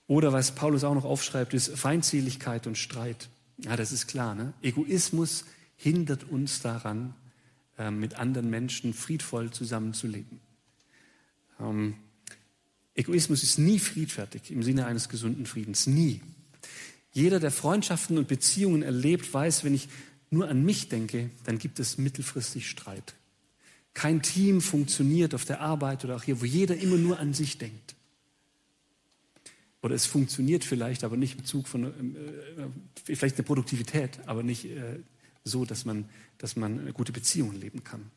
Oder 0.08 0.34
was 0.34 0.54
Paulus 0.56 0.84
auch 0.84 0.96
noch 0.96 1.06
aufschreibt, 1.06 1.54
ist 1.54 1.78
Feindseligkeit 1.78 2.68
und 2.68 2.78
Streit. 2.78 3.30
Ja, 3.58 3.76
das 3.76 3.92
ist 3.92 4.08
klar. 4.08 4.36
Ne? 4.36 4.54
Egoismus 4.62 5.46
hindert 5.76 6.26
uns 6.26 6.62
daran, 6.62 7.14
äh, 7.78 7.92
mit 7.92 8.16
anderen 8.16 8.50
Menschen 8.50 8.94
friedvoll 8.94 9.52
zusammenzuleben. 9.52 10.40
Ähm, 11.60 11.96
Egoismus 12.96 13.44
ist 13.44 13.60
nie 13.60 13.80
friedfertig 13.80 14.52
im 14.52 14.64
Sinne 14.64 14.86
eines 14.86 15.08
gesunden 15.08 15.46
Friedens. 15.46 15.88
Nie. 15.88 16.22
Jeder, 17.12 17.40
der 17.40 17.52
Freundschaften 17.52 18.18
und 18.18 18.28
Beziehungen 18.28 18.82
erlebt, 18.82 19.32
weiß, 19.32 19.64
wenn 19.64 19.74
ich 19.74 19.88
nur 20.30 20.50
an 20.50 20.64
mich 20.64 20.90
denke, 20.90 21.30
dann 21.46 21.58
gibt 21.58 21.80
es 21.80 21.98
mittelfristig 21.98 22.70
Streit. 22.70 23.16
Kein 23.94 24.22
Team 24.22 24.62
funktioniert 24.62 25.34
auf 25.34 25.46
der 25.46 25.62
Arbeit 25.62 26.06
oder 26.06 26.16
auch 26.16 26.24
hier, 26.24 26.40
wo 26.42 26.46
jeder 26.46 26.78
immer 26.78 26.98
nur 26.98 27.20
an 27.20 27.34
sich 27.34 27.58
denkt. 27.58 27.96
Oder 29.82 29.96
es 29.96 30.06
funktioniert 30.06 30.64
vielleicht, 30.64 31.04
aber 31.04 31.18
nicht 31.18 31.38
im 31.38 31.46
Zug 31.46 31.68
von, 31.68 31.86
äh, 31.86 31.92
vielleicht 33.04 33.38
eine 33.38 33.44
Produktivität, 33.44 34.20
aber 34.26 34.44
nicht 34.44 34.66
äh, 34.66 35.00
so, 35.44 35.66
dass 35.66 35.86
man, 35.86 36.10
dass 36.38 36.56
man 36.56 36.94
gute 36.94 37.12
Beziehungen 37.12 37.60
leben 37.60 37.84
kann. 37.84 38.12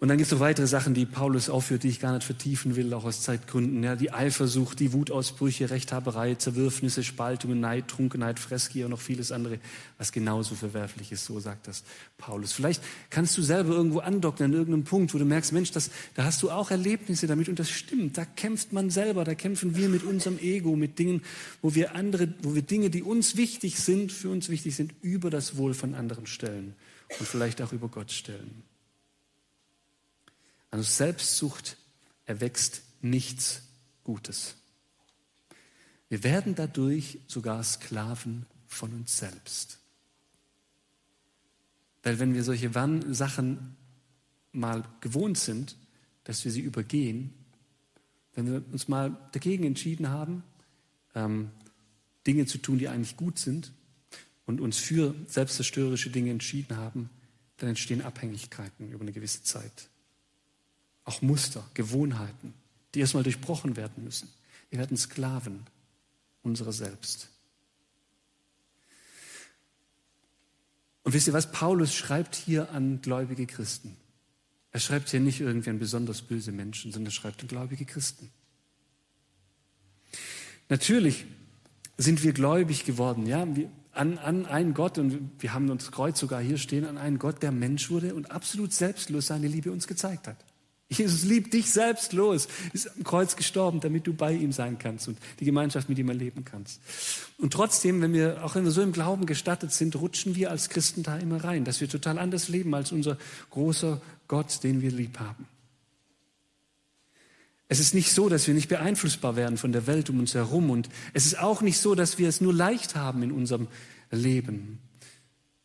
Und 0.00 0.06
dann 0.06 0.16
gibt 0.16 0.26
es 0.26 0.32
noch 0.32 0.38
weitere 0.38 0.68
Sachen, 0.68 0.94
die 0.94 1.06
Paulus 1.06 1.50
aufführt, 1.50 1.82
die 1.82 1.88
ich 1.88 1.98
gar 1.98 2.12
nicht 2.12 2.22
vertiefen 2.22 2.76
will, 2.76 2.94
auch 2.94 3.04
aus 3.04 3.22
Zeitgründen. 3.22 3.82
Ja, 3.82 3.96
die 3.96 4.12
Eifersucht, 4.12 4.78
die 4.78 4.92
Wutausbrüche, 4.92 5.70
Rechthaberei, 5.70 6.36
Zerwürfnisse, 6.36 7.02
Spaltungen, 7.02 7.58
Neid, 7.58 7.88
Trunkenheit, 7.88 8.38
Fresskier 8.38 8.84
und 8.84 8.92
noch 8.92 9.00
vieles 9.00 9.32
andere, 9.32 9.58
was 9.98 10.12
genauso 10.12 10.54
verwerflich 10.54 11.10
ist, 11.10 11.24
so 11.24 11.40
sagt 11.40 11.66
das 11.66 11.82
Paulus. 12.16 12.52
Vielleicht 12.52 12.80
kannst 13.10 13.36
du 13.38 13.42
selber 13.42 13.74
irgendwo 13.74 13.98
andocken 13.98 14.44
an 14.44 14.52
irgendeinem 14.52 14.84
Punkt, 14.84 15.14
wo 15.14 15.18
du 15.18 15.24
merkst, 15.24 15.52
Mensch, 15.52 15.72
das, 15.72 15.90
da 16.14 16.22
hast 16.22 16.44
du 16.44 16.50
auch 16.52 16.70
Erlebnisse 16.70 17.26
damit 17.26 17.48
und 17.48 17.58
das 17.58 17.68
stimmt. 17.68 18.18
Da 18.18 18.24
kämpft 18.24 18.72
man 18.72 18.90
selber, 18.90 19.24
da 19.24 19.34
kämpfen 19.34 19.74
wir 19.74 19.88
mit 19.88 20.04
unserem 20.04 20.38
Ego, 20.38 20.76
mit 20.76 21.00
Dingen, 21.00 21.22
wo 21.60 21.74
wir 21.74 21.96
andere, 21.96 22.32
wo 22.42 22.54
wir 22.54 22.62
Dinge, 22.62 22.90
die 22.90 23.02
uns 23.02 23.36
wichtig 23.36 23.80
sind, 23.80 24.12
für 24.12 24.30
uns 24.30 24.48
wichtig 24.48 24.76
sind, 24.76 24.94
über 25.02 25.28
das 25.28 25.56
Wohl 25.56 25.74
von 25.74 25.96
anderen 25.96 26.26
stellen 26.26 26.76
und 27.18 27.26
vielleicht 27.26 27.60
auch 27.62 27.72
über 27.72 27.88
Gott 27.88 28.12
stellen. 28.12 28.67
Also 30.70 30.84
Selbstsucht 30.84 31.76
erwächst 32.24 32.82
nichts 33.00 33.62
Gutes. 34.04 34.56
Wir 36.08 36.24
werden 36.24 36.54
dadurch 36.54 37.18
sogar 37.26 37.62
Sklaven 37.62 38.46
von 38.66 38.92
uns 38.92 39.18
selbst. 39.18 39.78
Weil 42.02 42.18
wenn 42.18 42.34
wir 42.34 42.42
solche 42.44 42.70
Sachen 43.14 43.76
mal 44.52 44.84
gewohnt 45.00 45.38
sind, 45.38 45.76
dass 46.24 46.44
wir 46.44 46.52
sie 46.52 46.60
übergehen, 46.60 47.34
wenn 48.34 48.46
wir 48.46 48.62
uns 48.72 48.88
mal 48.88 49.16
dagegen 49.32 49.64
entschieden 49.64 50.08
haben, 50.08 50.42
ähm, 51.14 51.50
Dinge 52.26 52.46
zu 52.46 52.58
tun, 52.58 52.78
die 52.78 52.88
eigentlich 52.88 53.16
gut 53.16 53.38
sind 53.38 53.72
und 54.46 54.60
uns 54.60 54.78
für 54.78 55.14
selbstzerstörerische 55.26 56.10
Dinge 56.10 56.30
entschieden 56.30 56.76
haben, 56.76 57.10
dann 57.56 57.70
entstehen 57.70 58.02
Abhängigkeiten 58.02 58.92
über 58.92 59.02
eine 59.02 59.12
gewisse 59.12 59.42
Zeit 59.42 59.88
auch 61.08 61.22
Muster, 61.22 61.68
Gewohnheiten, 61.74 62.54
die 62.94 63.00
erstmal 63.00 63.22
durchbrochen 63.22 63.76
werden 63.76 64.04
müssen. 64.04 64.28
Wir 64.70 64.78
werden 64.78 64.96
Sklaven 64.96 65.66
unserer 66.42 66.72
selbst. 66.72 67.28
Und 71.02 71.14
wisst 71.14 71.26
ihr 71.26 71.32
was? 71.32 71.50
Paulus 71.50 71.94
schreibt 71.94 72.36
hier 72.36 72.70
an 72.70 73.00
gläubige 73.00 73.46
Christen. 73.46 73.96
Er 74.70 74.80
schreibt 74.80 75.08
hier 75.08 75.20
nicht 75.20 75.40
irgendwie 75.40 75.70
an 75.70 75.78
besonders 75.78 76.20
böse 76.20 76.52
Menschen, 76.52 76.92
sondern 76.92 77.10
er 77.10 77.12
schreibt 77.12 77.40
an 77.40 77.48
gläubige 77.48 77.86
Christen. 77.86 78.30
Natürlich 80.68 81.24
sind 81.96 82.22
wir 82.22 82.32
gläubig 82.34 82.84
geworden, 82.84 83.26
ja, 83.26 83.46
an, 83.92 84.18
an 84.18 84.46
einen 84.46 84.74
Gott, 84.74 84.98
und 84.98 85.30
wir 85.38 85.54
haben 85.54 85.70
uns 85.70 85.90
Kreuz 85.90 86.20
sogar 86.20 86.40
hier 86.42 86.58
stehen, 86.58 86.84
an 86.84 86.98
einen 86.98 87.18
Gott, 87.18 87.42
der 87.42 87.52
Mensch 87.52 87.90
wurde 87.90 88.14
und 88.14 88.30
absolut 88.30 88.72
selbstlos 88.72 89.28
seine 89.28 89.48
Liebe 89.48 89.72
uns 89.72 89.86
gezeigt 89.86 90.28
hat. 90.28 90.44
Jesus 90.90 91.24
liebt 91.24 91.52
dich 91.52 91.70
selbstlos, 91.70 92.48
ist 92.72 92.90
am 92.96 93.04
Kreuz 93.04 93.36
gestorben, 93.36 93.80
damit 93.80 94.06
du 94.06 94.14
bei 94.14 94.32
ihm 94.32 94.52
sein 94.52 94.78
kannst 94.78 95.06
und 95.06 95.18
die 95.38 95.44
Gemeinschaft 95.44 95.90
mit 95.90 95.98
ihm 95.98 96.08
erleben 96.08 96.46
kannst. 96.46 96.80
Und 97.36 97.52
trotzdem, 97.52 98.00
wenn 98.00 98.14
wir, 98.14 98.42
auch 98.42 98.54
wenn 98.54 98.64
wir 98.64 98.70
so 98.70 98.80
im 98.80 98.92
Glauben 98.92 99.26
gestattet 99.26 99.72
sind, 99.72 99.96
rutschen 99.96 100.34
wir 100.34 100.50
als 100.50 100.70
Christen 100.70 101.02
da 101.02 101.18
immer 101.18 101.44
rein, 101.44 101.66
dass 101.66 101.82
wir 101.82 101.90
total 101.90 102.18
anders 102.18 102.48
leben 102.48 102.74
als 102.74 102.90
unser 102.90 103.18
großer 103.50 104.00
Gott, 104.28 104.64
den 104.64 104.80
wir 104.80 104.90
lieb 104.90 105.18
haben. 105.18 105.46
Es 107.68 107.80
ist 107.80 107.94
nicht 107.94 108.12
so, 108.12 108.30
dass 108.30 108.46
wir 108.46 108.54
nicht 108.54 108.70
beeinflussbar 108.70 109.36
werden 109.36 109.58
von 109.58 109.72
der 109.72 109.86
Welt 109.86 110.08
um 110.08 110.18
uns 110.18 110.34
herum 110.34 110.70
und 110.70 110.88
es 111.12 111.26
ist 111.26 111.38
auch 111.38 111.60
nicht 111.60 111.78
so, 111.78 111.94
dass 111.94 112.16
wir 112.16 112.30
es 112.30 112.40
nur 112.40 112.54
leicht 112.54 112.96
haben 112.96 113.22
in 113.22 113.30
unserem 113.30 113.68
Leben. 114.10 114.78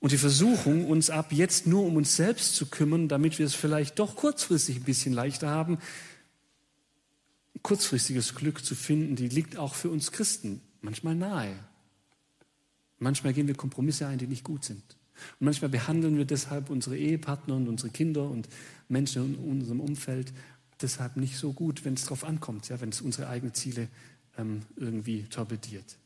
Und 0.04 0.12
die 0.12 0.18
Versuchung, 0.18 0.88
uns 0.88 1.10
ab 1.10 1.32
jetzt 1.32 1.66
nur 1.66 1.86
um 1.86 1.96
uns 1.96 2.18
selbst 2.18 2.58
zu 2.58 2.66
kümmern, 2.66 3.08
damit 3.08 3.40
wir 3.40 3.46
es 3.46 3.56
vielleicht 3.56 4.00
doch 4.00 4.18
kurzfristig 4.18 4.76
ein 4.76 4.84
bisschen 4.84 5.14
leichter 5.14 5.48
haben, 5.48 5.78
kurzfristiges 7.62 8.36
Glück 8.36 8.66
zu 8.66 8.76
finden, 8.76 9.16
die 9.16 9.30
liegt 9.30 9.56
auch 9.56 9.76
für 9.76 9.90
uns 9.90 10.12
Christen 10.12 10.60
manchmal 10.82 11.16
nahe. 11.16 11.56
Manchmal 13.00 13.32
gehen 13.32 13.48
wir 13.48 13.56
Kompromisse 13.56 14.06
ein, 14.06 14.18
die 14.18 14.28
nicht 14.28 14.44
gut 14.44 14.66
sind. 14.66 14.84
Und 15.40 15.46
manchmal 15.46 15.70
behandeln 15.70 16.18
wir 16.18 16.26
deshalb 16.26 16.70
unsere 16.70 16.98
Ehepartner 16.98 17.56
und 17.56 17.70
unsere 17.70 17.90
Kinder 17.90 18.30
und 18.30 18.50
Menschen 18.90 19.36
in 19.36 19.36
unserem 19.36 19.80
Umfeld 19.80 20.34
deshalb 20.82 21.16
nicht 21.16 21.38
so 21.38 21.54
gut, 21.54 21.86
wenn 21.86 21.94
es 21.94 22.04
darauf 22.04 22.26
ankommt, 22.26 22.68
ja, 22.68 22.82
wenn 22.82 22.90
es 22.90 23.00
unsere 23.00 23.30
eigenen 23.30 23.54
Ziele 23.54 23.88
ähm, 24.38 24.64
irgendwie 24.76 25.24
torpediert. 25.30 25.98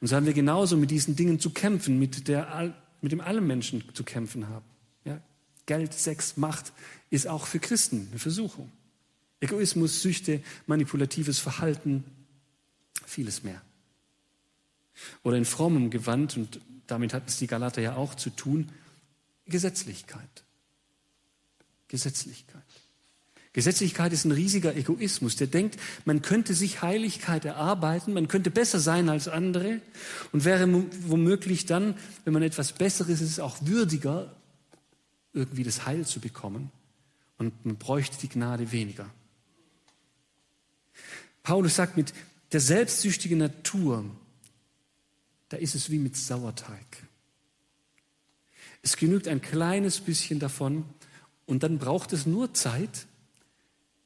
Und 0.00 0.08
so 0.08 0.16
haben 0.16 0.26
wir 0.26 0.32
genauso 0.32 0.76
mit 0.76 0.90
diesen 0.90 1.16
Dingen 1.16 1.40
zu 1.40 1.50
kämpfen, 1.50 1.98
mit, 1.98 2.28
der, 2.28 2.74
mit 3.00 3.12
dem 3.12 3.20
alle 3.20 3.40
Menschen 3.40 3.84
zu 3.94 4.04
kämpfen 4.04 4.48
haben. 4.48 4.64
Ja? 5.04 5.20
Geld, 5.66 5.92
Sex, 5.92 6.36
Macht 6.36 6.72
ist 7.10 7.26
auch 7.26 7.46
für 7.46 7.58
Christen 7.58 8.08
eine 8.10 8.18
Versuchung. 8.18 8.70
Egoismus, 9.40 10.02
Süchte, 10.02 10.42
manipulatives 10.66 11.38
Verhalten, 11.38 12.04
vieles 13.06 13.42
mehr. 13.42 13.60
Oder 15.22 15.36
in 15.36 15.44
frommem 15.44 15.90
Gewand, 15.90 16.36
und 16.36 16.60
damit 16.86 17.14
hat 17.14 17.28
es 17.28 17.38
die 17.38 17.46
Galater 17.46 17.80
ja 17.80 17.96
auch 17.96 18.14
zu 18.14 18.30
tun, 18.30 18.70
Gesetzlichkeit. 19.46 20.44
Gesetzlichkeit. 21.88 22.62
Gesetzlichkeit 23.52 24.12
ist 24.12 24.24
ein 24.24 24.32
riesiger 24.32 24.76
Egoismus, 24.76 25.34
der 25.34 25.48
denkt, 25.48 25.76
man 26.04 26.22
könnte 26.22 26.54
sich 26.54 26.82
Heiligkeit 26.82 27.44
erarbeiten, 27.44 28.12
man 28.12 28.28
könnte 28.28 28.50
besser 28.50 28.78
sein 28.78 29.08
als 29.08 29.26
andere 29.26 29.80
und 30.30 30.44
wäre 30.44 30.68
womöglich 31.06 31.66
dann, 31.66 31.96
wenn 32.24 32.32
man 32.32 32.44
etwas 32.44 32.72
Besseres 32.72 33.20
ist, 33.20 33.40
auch 33.40 33.56
würdiger, 33.62 34.36
irgendwie 35.32 35.64
das 35.64 35.84
Heil 35.84 36.06
zu 36.06 36.20
bekommen 36.20 36.70
und 37.38 37.64
man 37.64 37.76
bräuchte 37.76 38.18
die 38.18 38.28
Gnade 38.28 38.70
weniger. 38.70 39.10
Paulus 41.42 41.74
sagt, 41.74 41.96
mit 41.96 42.12
der 42.52 42.60
selbstsüchtigen 42.60 43.38
Natur, 43.38 44.04
da 45.48 45.56
ist 45.56 45.74
es 45.74 45.90
wie 45.90 45.98
mit 45.98 46.16
Sauerteig. 46.16 47.08
Es 48.82 48.96
genügt 48.96 49.26
ein 49.26 49.40
kleines 49.40 50.00
bisschen 50.00 50.38
davon 50.38 50.84
und 51.46 51.64
dann 51.64 51.78
braucht 51.78 52.12
es 52.12 52.26
nur 52.26 52.54
Zeit, 52.54 53.06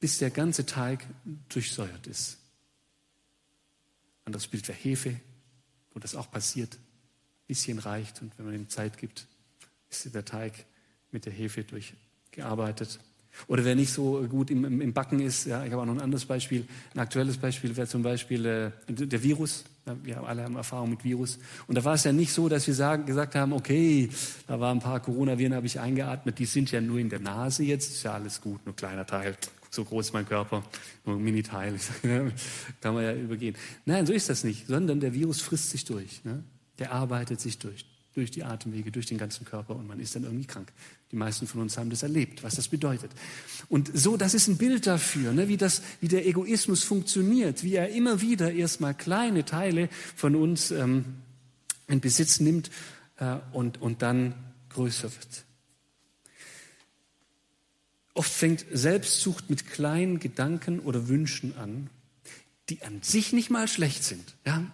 bis 0.00 0.18
der 0.18 0.30
ganze 0.30 0.66
Teig 0.66 1.07
durchsäuert 1.48 2.07
ist. 2.07 2.38
Anderes 4.24 4.46
Bild 4.46 4.66
wäre 4.68 4.78
Hefe, 4.78 5.20
wo 5.92 6.00
das 6.00 6.14
auch 6.14 6.30
passiert. 6.30 6.74
Ein 6.74 7.46
bisschen 7.46 7.78
reicht 7.78 8.22
und 8.22 8.37
wenn 8.38 8.46
man 8.46 8.54
ihm 8.54 8.68
Zeit 8.68 8.98
gibt, 8.98 9.26
ist 9.90 10.14
der 10.14 10.24
Teig 10.24 10.64
mit 11.11 11.26
der 11.26 11.33
Hefe 11.33 11.64
durchgearbeitet. 11.64 12.98
Oder 13.48 13.64
wer 13.64 13.74
nicht 13.74 13.92
so 13.92 14.24
gut 14.28 14.50
im, 14.50 14.80
im, 14.80 14.92
Backen 14.92 15.20
ist, 15.20 15.46
ja, 15.46 15.64
ich 15.64 15.72
habe 15.72 15.83
auch 15.83 15.87
noch 15.87 15.94
ein 15.94 16.00
anderes 16.00 16.24
Beispiel. 16.24 16.66
Ein 16.94 17.00
aktuelles 17.00 17.37
Beispiel 17.37 17.76
wäre 17.76 17.88
zum 17.88 18.02
Beispiel 18.02 18.46
äh, 18.46 18.70
der 18.88 19.22
Virus. 19.22 19.64
Ja, 19.87 19.96
wir 20.02 20.22
alle 20.22 20.44
haben 20.44 20.57
Erfahrung 20.57 20.90
mit 20.90 21.04
Virus. 21.04 21.38
Und 21.66 21.74
da 21.76 21.85
war 21.85 21.94
es 21.94 22.04
ja 22.04 22.12
nicht 22.12 22.33
so, 22.33 22.48
dass 22.48 22.66
wir 22.66 22.74
sagen, 22.74 23.04
gesagt 23.07 23.35
haben, 23.35 23.52
okay, 23.52 24.09
da 24.46 24.59
waren 24.61 24.78
ein 24.78 24.80
paar 24.80 25.00
Coronaviren, 25.00 25.52
habe 25.52 25.66
ich 25.66 25.78
eingeatmet, 25.78 26.38
die 26.38 26.46
sind 26.46 26.70
ja 26.70 26.80
nur 26.80 26.98
in 26.98 27.11
der 27.11 27.18
Nase 27.18 27.64
jetzt, 27.64 27.92
ist 27.92 28.02
ja 28.04 28.14
alles 28.14 28.40
gut, 28.40 28.64
nur 28.64 28.74
kleiner 28.74 29.04
Teil, 29.04 29.37
so 29.74 29.84
groß 29.84 30.06
ist 30.06 30.12
mein 30.12 30.26
Körper, 30.26 30.64
nur 31.04 31.16
ein 31.16 31.22
Mini-Teil, 31.22 31.78
kann 32.80 32.94
man 32.94 33.04
ja 33.04 33.14
übergehen. 33.14 33.56
Nein, 33.84 34.06
so 34.06 34.12
ist 34.12 34.28
das 34.28 34.44
nicht, 34.44 34.66
sondern 34.66 35.00
der 35.00 35.14
Virus 35.14 35.40
frisst 35.40 35.70
sich 35.70 35.84
durch. 35.84 36.24
Ne? 36.24 36.44
Der 36.78 36.92
arbeitet 36.92 37.40
sich 37.40 37.58
durch, 37.58 37.84
durch 38.14 38.30
die 38.30 38.44
Atemwege, 38.44 38.90
durch 38.90 39.06
den 39.06 39.18
ganzen 39.18 39.44
Körper 39.44 39.76
und 39.76 39.87
man 39.87 40.00
ist 40.00 40.14
dann 40.14 40.24
irgendwie 40.24 40.46
krank. 40.46 40.72
Die 41.10 41.16
meisten 41.16 41.46
von 41.46 41.60
uns 41.60 41.76
haben 41.76 41.90
das 41.90 42.02
erlebt, 42.02 42.42
was 42.42 42.54
das 42.54 42.68
bedeutet. 42.68 43.10
Und 43.68 43.90
so, 43.94 44.16
das 44.16 44.34
ist 44.34 44.48
ein 44.48 44.56
Bild 44.56 44.87
dafür, 44.87 45.32
ne, 45.32 45.48
wie, 45.48 45.56
das, 45.56 45.82
wie 46.00 46.08
der 46.08 46.26
Egoismus 46.26 46.82
funktioniert, 46.82 47.62
wie 47.62 47.74
er 47.74 47.90
immer 47.90 48.20
wieder 48.20 48.52
erstmal 48.52 48.94
kleine 48.94 49.44
Teile 49.44 49.88
von 50.16 50.37
uns 50.37 50.70
ähm, 50.70 51.04
in 51.88 52.00
Besitz 52.00 52.40
nimmt 52.40 52.70
äh, 53.18 53.37
und, 53.52 53.80
und 53.80 54.02
dann 54.02 54.34
größer 54.70 55.10
wird. 55.12 55.44
Oft 58.14 58.33
fängt 58.33 58.64
Selbstsucht 58.72 59.50
mit 59.50 59.66
kleinen 59.66 60.20
Gedanken 60.20 60.81
oder 60.81 61.09
Wünschen 61.09 61.57
an 61.59 61.90
die 62.68 62.83
an 62.83 63.03
sich 63.03 63.33
nicht 63.33 63.50
mal 63.50 63.68
schlecht 63.68 64.05
sind. 64.05 64.37
Ja? 64.46 64.64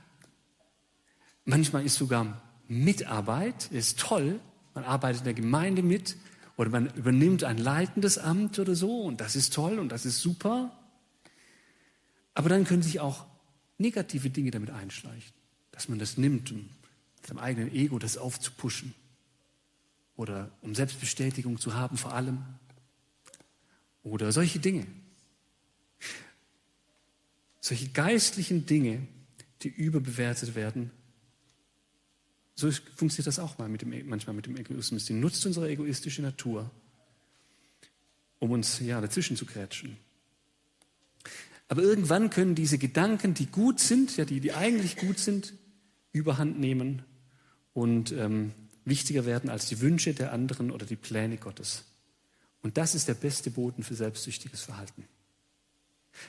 Manchmal 1.44 1.85
ist 1.85 1.96
sogar 1.96 2.40
Mitarbeit, 2.68 3.70
ist 3.72 3.98
toll, 3.98 4.40
man 4.74 4.85
arbeitet 4.85 5.20
in 5.20 5.24
der 5.24 5.35
Gemeinde 5.35 5.83
mit 5.83 6.16
oder 6.57 6.70
man 6.70 6.94
übernimmt 6.94 7.42
ein 7.42 7.59
leitendes 7.59 8.18
Amt 8.18 8.59
oder 8.59 8.74
so 8.74 9.03
und 9.03 9.20
das 9.20 9.35
ist 9.35 9.53
toll 9.53 9.79
und 9.79 9.90
das 9.90 10.07
ist 10.07 10.20
super. 10.20 10.76
Aber 12.35 12.48
dann 12.48 12.64
können 12.64 12.83
sich 12.83 13.00
auch 13.00 13.26
negative 13.79 14.31
Dinge 14.31 14.53
damit 14.53 14.70
einschleichen, 14.70 15.33
dass 15.72 15.88
man 15.88 15.98
das 15.98 16.16
nimmt, 16.16 16.53
um 16.53 16.68
seinem 17.26 17.38
eigenen 17.38 17.74
Ego 17.74 17.98
das 17.98 18.16
aufzupuschen 18.16 18.94
oder 20.16 20.50
um 20.61 20.74
Selbstbestätigung 20.74 21.59
zu 21.59 21.74
haben 21.74 21.96
vor 21.96 22.12
allem 22.12 22.44
oder 24.02 24.32
solche 24.32 24.58
Dinge. 24.58 24.86
Solche 27.60 27.88
geistlichen 27.88 28.66
Dinge, 28.66 29.06
die 29.62 29.68
überbewertet 29.68 30.54
werden, 30.54 30.90
so 32.60 32.70
funktioniert 32.70 33.26
das 33.26 33.38
auch 33.38 33.56
mal 33.56 33.70
mit 33.70 33.80
dem, 33.80 34.06
manchmal 34.06 34.36
mit 34.36 34.44
dem 34.44 34.56
Egoismus. 34.56 35.06
Die 35.06 35.14
nutzt 35.14 35.44
unsere 35.46 35.70
egoistische 35.70 36.20
Natur, 36.20 36.70
um 38.38 38.50
uns 38.50 38.80
ja, 38.80 39.00
dazwischen 39.00 39.36
zu 39.36 39.46
krätschen. 39.46 39.96
Aber 41.68 41.82
irgendwann 41.82 42.28
können 42.28 42.54
diese 42.54 42.76
Gedanken, 42.76 43.32
die 43.32 43.46
gut 43.46 43.80
sind, 43.80 44.16
ja, 44.18 44.26
die, 44.26 44.40
die 44.40 44.52
eigentlich 44.52 44.96
gut 44.96 45.18
sind, 45.18 45.54
überhand 46.12 46.58
nehmen 46.58 47.02
und 47.72 48.12
ähm, 48.12 48.52
wichtiger 48.84 49.24
werden 49.24 49.48
als 49.48 49.66
die 49.66 49.80
Wünsche 49.80 50.12
der 50.12 50.32
anderen 50.32 50.70
oder 50.70 50.84
die 50.84 50.96
Pläne 50.96 51.38
Gottes. 51.38 51.84
Und 52.62 52.76
das 52.76 52.94
ist 52.94 53.08
der 53.08 53.14
beste 53.14 53.50
Boden 53.50 53.82
für 53.82 53.94
selbstsüchtiges 53.94 54.62
Verhalten. 54.62 55.04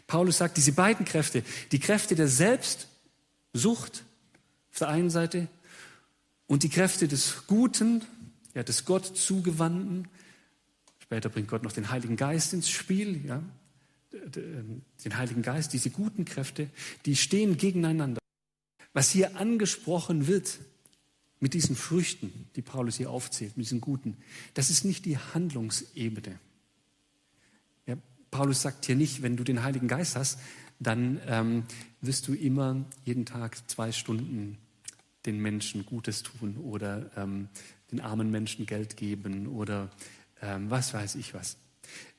Paulus 0.08 0.38
sagt, 0.38 0.58
diese 0.58 0.72
beiden 0.72 1.06
Kräfte, 1.06 1.44
die 1.72 1.80
Kräfte 1.80 2.16
der 2.16 2.28
Selbstsucht 2.28 4.04
auf 4.72 4.80
der 4.80 4.88
einen 4.88 5.10
Seite 5.10 5.48
und 6.48 6.64
die 6.64 6.70
Kräfte 6.70 7.08
des 7.08 7.48
Guten, 7.48 8.04
ja, 8.54 8.64
des 8.64 8.86
Gott 8.86 9.18
zugewandten, 9.18 10.08
später 11.00 11.30
bringt 11.30 11.50
Gott 11.50 11.64
noch 11.64 11.74
den 11.74 11.90
Heiligen 11.92 12.16
Geist 12.16 12.54
ins 12.54 12.70
Spiel, 12.70 13.26
ja, 13.26 13.44
den 14.14 15.18
Heiligen 15.18 15.42
Geist, 15.42 15.74
diese 15.74 15.90
guten 15.90 16.26
Kräfte, 16.26 16.70
die 17.06 17.16
stehen 17.16 17.58
gegeneinander. 17.58 18.22
Was 18.94 19.10
hier 19.10 19.38
angesprochen 19.38 20.28
wird 20.28 20.60
mit 21.42 21.56
diesen 21.56 21.76
Früchten, 21.76 22.48
die 22.56 22.62
Paulus 22.62 22.96
hier 22.96 23.10
aufzählt, 23.10 23.58
mit 23.58 23.66
diesen 23.66 23.82
guten, 23.82 24.16
das 24.54 24.70
ist 24.70 24.86
nicht 24.86 25.06
die 25.06 25.18
Handlungsebene. 25.18 26.40
Ja, 27.88 27.98
Paulus 28.30 28.62
sagt 28.62 28.86
hier 28.86 28.96
nicht, 28.96 29.24
wenn 29.24 29.36
du 29.36 29.44
den 29.44 29.64
Heiligen 29.64 29.88
Geist 29.90 30.16
hast, 30.16 30.40
dann 30.80 31.20
ähm, 31.28 31.64
wirst 32.00 32.28
du 32.28 32.34
immer 32.34 32.86
jeden 33.06 33.26
Tag 33.26 33.58
zwei 33.70 33.92
Stunden 33.92 34.58
den 35.26 35.40
Menschen 35.40 35.86
Gutes 35.86 36.24
tun 36.24 36.58
oder 36.58 37.12
ähm, 37.18 37.50
den 37.92 38.02
armen 38.02 38.32
Menschen 38.32 38.66
Geld 38.66 38.96
geben 38.96 39.48
oder 39.48 39.90
ähm, 40.42 40.70
was 40.70 40.94
weiß 40.94 41.16
ich 41.16 41.34
was. 41.34 41.58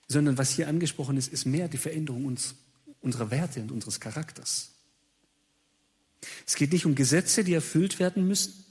Sondern 0.09 0.37
was 0.37 0.51
hier 0.51 0.69
angesprochen 0.69 1.17
ist, 1.17 1.33
ist 1.33 1.47
mehr 1.47 1.69
die 1.69 1.79
Veränderung 1.79 2.27
uns, 2.27 2.57
unserer 3.01 3.31
Werte 3.31 3.61
und 3.61 3.71
unseres 3.71 4.01
Charakters. 4.01 4.73
Es 6.47 6.57
geht 6.57 6.73
nicht 6.73 6.87
um 6.87 6.95
Gesetze, 6.95 7.45
die 7.45 7.55
erfüllt 7.55 7.99
werden 7.99 8.27
müssen, 8.27 8.63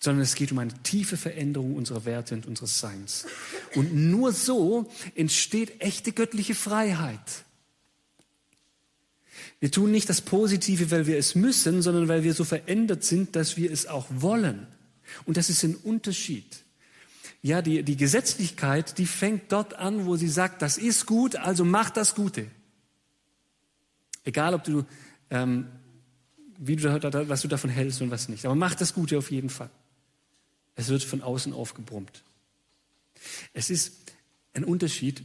sondern 0.00 0.22
es 0.22 0.34
geht 0.34 0.52
um 0.52 0.58
eine 0.58 0.74
tiefe 0.82 1.16
Veränderung 1.16 1.76
unserer 1.76 2.04
Werte 2.04 2.34
und 2.34 2.46
unseres 2.46 2.78
Seins. 2.78 3.26
Und 3.74 3.94
nur 3.94 4.32
so 4.32 4.90
entsteht 5.14 5.80
echte 5.80 6.12
göttliche 6.12 6.54
Freiheit. 6.54 7.44
Wir 9.60 9.70
tun 9.70 9.90
nicht 9.90 10.08
das 10.08 10.20
Positive, 10.20 10.90
weil 10.90 11.06
wir 11.06 11.16
es 11.16 11.34
müssen, 11.34 11.80
sondern 11.80 12.08
weil 12.08 12.22
wir 12.22 12.34
so 12.34 12.44
verändert 12.44 13.02
sind, 13.02 13.34
dass 13.34 13.56
wir 13.56 13.72
es 13.72 13.86
auch 13.86 14.06
wollen. 14.10 14.66
Und 15.24 15.36
das 15.36 15.48
ist 15.48 15.62
ein 15.62 15.76
Unterschied. 15.76 16.44
Ja, 17.42 17.62
die, 17.62 17.82
die 17.82 17.96
Gesetzlichkeit, 17.96 18.98
die 18.98 19.06
fängt 19.06 19.52
dort 19.52 19.74
an, 19.74 20.06
wo 20.06 20.16
sie 20.16 20.28
sagt, 20.28 20.62
das 20.62 20.78
ist 20.78 21.06
gut, 21.06 21.36
also 21.36 21.64
mach 21.64 21.90
das 21.90 22.14
Gute. 22.14 22.46
Egal, 24.24 24.54
ob 24.54 24.64
du, 24.64 24.84
ähm, 25.30 25.66
wie 26.58 26.76
du, 26.76 27.28
was 27.28 27.42
du 27.42 27.48
davon 27.48 27.70
hältst 27.70 28.00
und 28.00 28.10
was 28.10 28.28
nicht. 28.28 28.46
Aber 28.46 28.54
mach 28.54 28.74
das 28.74 28.94
Gute 28.94 29.18
auf 29.18 29.30
jeden 29.30 29.50
Fall. 29.50 29.70
Es 30.76 30.88
wird 30.88 31.02
von 31.02 31.22
außen 31.22 31.52
aufgebrummt. 31.52 32.22
Es 33.52 33.70
ist 33.70 33.94
ein 34.54 34.64
Unterschied, 34.64 35.22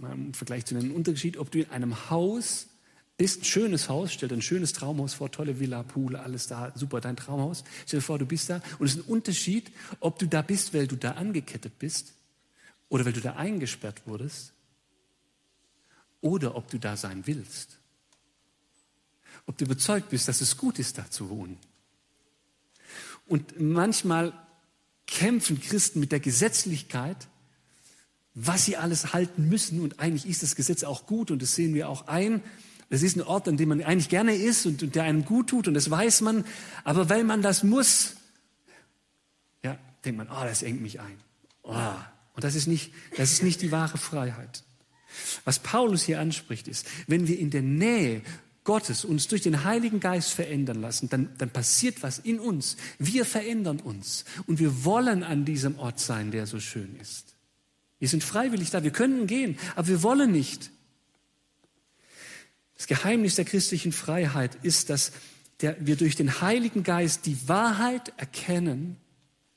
im 0.00 0.34
Vergleich 0.34 0.64
zu 0.64 0.76
einem 0.76 0.92
Unterschied, 0.92 1.36
ob 1.36 1.50
du 1.50 1.60
in 1.60 1.70
einem 1.70 2.10
Haus 2.10 2.66
bist, 3.16 3.42
ein 3.42 3.44
schönes 3.44 3.88
Haus, 3.88 4.12
stell 4.12 4.28
dir 4.28 4.36
ein 4.36 4.42
schönes 4.42 4.72
Traumhaus 4.72 5.14
vor, 5.14 5.30
tolle 5.30 5.60
Villa, 5.60 5.82
Pool, 5.82 6.16
alles 6.16 6.46
da, 6.46 6.72
super, 6.74 7.00
dein 7.00 7.16
Traumhaus. 7.16 7.62
Stell 7.86 8.00
dir 8.00 8.04
vor, 8.04 8.18
du 8.18 8.26
bist 8.26 8.50
da 8.50 8.60
und 8.78 8.86
es 8.86 8.96
ist 8.96 9.04
ein 9.04 9.10
Unterschied, 9.10 9.70
ob 10.00 10.18
du 10.18 10.26
da 10.26 10.42
bist, 10.42 10.74
weil 10.74 10.86
du 10.86 10.96
da 10.96 11.12
angekettet 11.12 11.78
bist 11.78 12.14
oder 12.88 13.04
weil 13.04 13.12
du 13.12 13.20
da 13.20 13.34
eingesperrt 13.34 14.06
wurdest 14.06 14.52
oder 16.20 16.56
ob 16.56 16.68
du 16.70 16.78
da 16.78 16.96
sein 16.96 17.26
willst. 17.26 17.78
Ob 19.46 19.58
du 19.58 19.64
überzeugt 19.64 20.10
bist, 20.10 20.28
dass 20.28 20.40
es 20.40 20.56
gut 20.56 20.78
ist, 20.78 20.98
da 20.98 21.10
zu 21.10 21.28
wohnen. 21.28 21.58
Und 23.26 23.60
manchmal 23.60 24.32
kämpfen 25.06 25.60
Christen 25.60 26.00
mit 26.00 26.12
der 26.12 26.20
Gesetzlichkeit, 26.20 27.28
was 28.34 28.64
sie 28.64 28.76
alles 28.76 29.12
halten 29.12 29.48
müssen. 29.48 29.80
Und 29.80 30.00
eigentlich 30.00 30.26
ist 30.26 30.42
das 30.42 30.56
Gesetz 30.56 30.84
auch 30.84 31.06
gut 31.06 31.30
und 31.30 31.42
das 31.42 31.54
sehen 31.54 31.74
wir 31.74 31.88
auch 31.88 32.06
ein. 32.06 32.42
Das 32.88 33.02
ist 33.02 33.16
ein 33.16 33.22
Ort, 33.22 33.48
an 33.48 33.56
dem 33.56 33.70
man 33.70 33.82
eigentlich 33.82 34.08
gerne 34.08 34.34
ist 34.34 34.66
und, 34.66 34.82
und 34.82 34.94
der 34.94 35.04
einem 35.04 35.24
gut 35.24 35.48
tut 35.48 35.68
und 35.68 35.74
das 35.74 35.90
weiß 35.90 36.20
man. 36.20 36.44
Aber 36.84 37.08
weil 37.08 37.24
man 37.24 37.40
das 37.42 37.62
muss, 37.62 38.16
ja, 39.62 39.78
denkt 40.04 40.18
man, 40.18 40.28
oh, 40.28 40.44
das 40.44 40.62
engt 40.62 40.82
mich 40.82 41.00
ein. 41.00 41.18
Oh. 41.62 41.74
Und 42.34 42.44
das 42.44 42.54
ist 42.54 42.66
nicht, 42.66 42.92
das 43.16 43.32
ist 43.32 43.42
nicht 43.42 43.62
die 43.62 43.72
wahre 43.72 43.98
Freiheit. 43.98 44.64
Was 45.44 45.58
Paulus 45.58 46.02
hier 46.02 46.20
anspricht, 46.20 46.68
ist, 46.68 46.86
wenn 47.06 47.28
wir 47.28 47.38
in 47.38 47.50
der 47.50 47.62
Nähe 47.62 48.22
Gottes 48.64 49.04
uns 49.04 49.26
durch 49.28 49.42
den 49.42 49.64
Heiligen 49.64 49.98
Geist 49.98 50.30
verändern 50.30 50.80
lassen, 50.80 51.08
dann, 51.08 51.30
dann 51.38 51.50
passiert 51.50 52.02
was 52.02 52.18
in 52.18 52.38
uns. 52.38 52.76
Wir 52.98 53.24
verändern 53.24 53.80
uns 53.80 54.24
und 54.46 54.60
wir 54.60 54.84
wollen 54.84 55.24
an 55.24 55.44
diesem 55.44 55.78
Ort 55.78 55.98
sein, 55.98 56.30
der 56.30 56.46
so 56.46 56.60
schön 56.60 56.96
ist. 57.00 57.34
Wir 57.98 58.08
sind 58.08 58.22
freiwillig 58.22 58.70
da, 58.70 58.82
wir 58.84 58.90
können 58.90 59.26
gehen, 59.26 59.58
aber 59.74 59.88
wir 59.88 60.02
wollen 60.02 60.30
nicht. 60.30 60.70
Das 62.76 62.86
Geheimnis 62.86 63.36
der 63.36 63.44
christlichen 63.44 63.92
Freiheit 63.92 64.56
ist, 64.62 64.90
dass 64.90 65.12
der, 65.60 65.76
wir 65.84 65.96
durch 65.96 66.16
den 66.16 66.40
Heiligen 66.40 66.82
Geist 66.82 67.26
die 67.26 67.48
Wahrheit 67.48 68.12
erkennen, 68.16 68.96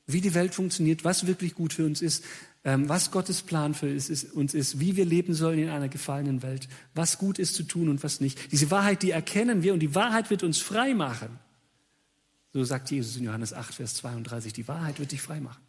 wie 0.06 0.20
die 0.20 0.34
Welt 0.34 0.54
funktioniert, 0.54 1.04
was 1.04 1.26
wirklich 1.26 1.54
gut 1.54 1.72
für 1.72 1.84
uns 1.84 2.02
ist, 2.02 2.24
was 2.66 3.12
Gottes 3.12 3.42
Plan 3.42 3.74
für 3.74 3.86
uns 3.86 4.54
ist, 4.54 4.80
wie 4.80 4.96
wir 4.96 5.04
leben 5.04 5.34
sollen 5.34 5.60
in 5.60 5.68
einer 5.68 5.88
gefallenen 5.88 6.42
Welt, 6.42 6.68
was 6.94 7.16
gut 7.16 7.38
ist 7.38 7.54
zu 7.54 7.62
tun 7.62 7.88
und 7.88 8.02
was 8.02 8.20
nicht. 8.20 8.50
Diese 8.50 8.72
Wahrheit, 8.72 9.04
die 9.04 9.12
erkennen 9.12 9.62
wir 9.62 9.72
und 9.72 9.78
die 9.78 9.94
Wahrheit 9.94 10.30
wird 10.30 10.42
uns 10.42 10.58
frei 10.58 10.92
machen. 10.92 11.38
So 12.52 12.64
sagt 12.64 12.90
Jesus 12.90 13.16
in 13.16 13.24
Johannes 13.24 13.52
8, 13.52 13.74
Vers 13.74 13.94
32, 13.94 14.52
die 14.52 14.66
Wahrheit 14.66 14.98
wird 14.98 15.12
dich 15.12 15.22
frei 15.22 15.38
machen. 15.38 15.60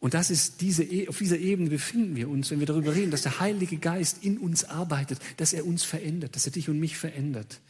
Und 0.00 0.14
das 0.14 0.30
ist 0.30 0.62
diese, 0.62 0.84
e, 0.84 1.08
auf 1.08 1.18
dieser 1.18 1.38
Ebene 1.38 1.68
befinden 1.68 2.16
wir 2.16 2.30
uns, 2.30 2.50
wenn 2.50 2.60
wir 2.60 2.66
darüber 2.66 2.94
reden, 2.94 3.10
dass 3.10 3.22
der 3.22 3.40
Heilige 3.40 3.76
Geist 3.76 4.22
in 4.22 4.38
uns 4.38 4.64
arbeitet, 4.64 5.18
dass 5.36 5.52
er 5.52 5.66
uns 5.66 5.82
verändert, 5.84 6.34
dass 6.34 6.46
er 6.46 6.52
dich 6.52 6.68
und 6.70 6.78
mich 6.78 6.96
verändert. 6.96 7.60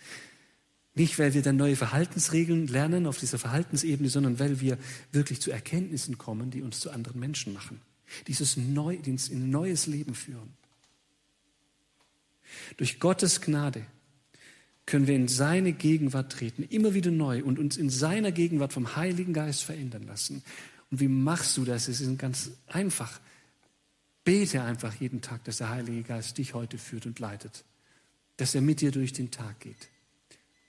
Nicht, 0.94 1.18
weil 1.18 1.34
wir 1.34 1.42
dann 1.42 1.56
neue 1.56 1.74
Verhaltensregeln 1.74 2.68
lernen 2.68 3.06
auf 3.06 3.18
dieser 3.18 3.38
Verhaltensebene, 3.38 4.08
sondern 4.08 4.38
weil 4.38 4.60
wir 4.60 4.78
wirklich 5.10 5.40
zu 5.40 5.50
Erkenntnissen 5.50 6.18
kommen, 6.18 6.50
die 6.50 6.62
uns 6.62 6.78
zu 6.80 6.90
anderen 6.90 7.18
Menschen 7.18 7.52
machen. 7.52 7.80
Dieses 8.28 8.56
neu, 8.56 8.96
die 8.98 9.10
uns 9.10 9.28
in 9.28 9.44
ein 9.44 9.50
neues 9.50 9.86
Leben 9.86 10.14
führen. 10.14 10.52
Durch 12.76 13.00
Gottes 13.00 13.40
Gnade 13.40 13.84
können 14.86 15.06
wir 15.06 15.16
in 15.16 15.28
seine 15.28 15.72
Gegenwart 15.72 16.30
treten, 16.30 16.62
immer 16.62 16.94
wieder 16.94 17.10
neu 17.10 17.42
und 17.42 17.58
uns 17.58 17.76
in 17.76 17.90
seiner 17.90 18.30
Gegenwart 18.30 18.72
vom 18.72 18.94
Heiligen 18.94 19.32
Geist 19.32 19.64
verändern 19.64 20.04
lassen. 20.04 20.44
Und 20.90 21.00
wie 21.00 21.08
machst 21.08 21.56
du 21.56 21.64
das? 21.64 21.88
Es 21.88 22.00
ist 22.00 22.18
ganz 22.18 22.52
einfach. 22.66 23.20
Bete 24.22 24.62
einfach 24.62 24.94
jeden 24.94 25.22
Tag, 25.22 25.42
dass 25.44 25.56
der 25.56 25.70
Heilige 25.70 26.02
Geist 26.02 26.38
dich 26.38 26.54
heute 26.54 26.78
führt 26.78 27.06
und 27.06 27.18
leitet, 27.18 27.64
dass 28.36 28.54
er 28.54 28.60
mit 28.60 28.80
dir 28.80 28.92
durch 28.92 29.12
den 29.12 29.30
Tag 29.30 29.58
geht. 29.60 29.88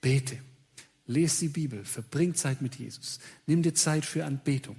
Bete. 0.06 0.38
Lese 1.08 1.40
die 1.40 1.48
Bibel. 1.48 1.84
Verbring 1.84 2.36
Zeit 2.36 2.62
mit 2.62 2.76
Jesus. 2.76 3.18
Nimm 3.48 3.62
dir 3.62 3.74
Zeit 3.74 4.04
für 4.04 4.24
Anbetung. 4.24 4.76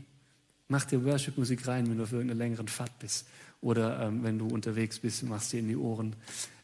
Mach 0.69 0.85
dir 0.85 1.03
Worship-Musik 1.03 1.67
rein, 1.67 1.89
wenn 1.89 1.97
du 1.97 2.03
auf 2.03 2.13
irgendeiner 2.13 2.37
längeren 2.37 2.69
Fahrt 2.69 2.97
bist. 2.99 3.27
Oder 3.59 4.03
ähm, 4.03 4.23
wenn 4.23 4.39
du 4.39 4.47
unterwegs 4.47 4.99
bist, 4.99 5.23
machst 5.23 5.51
dir 5.51 5.59
in 5.59 5.67
die 5.67 5.75
Ohren. 5.75 6.15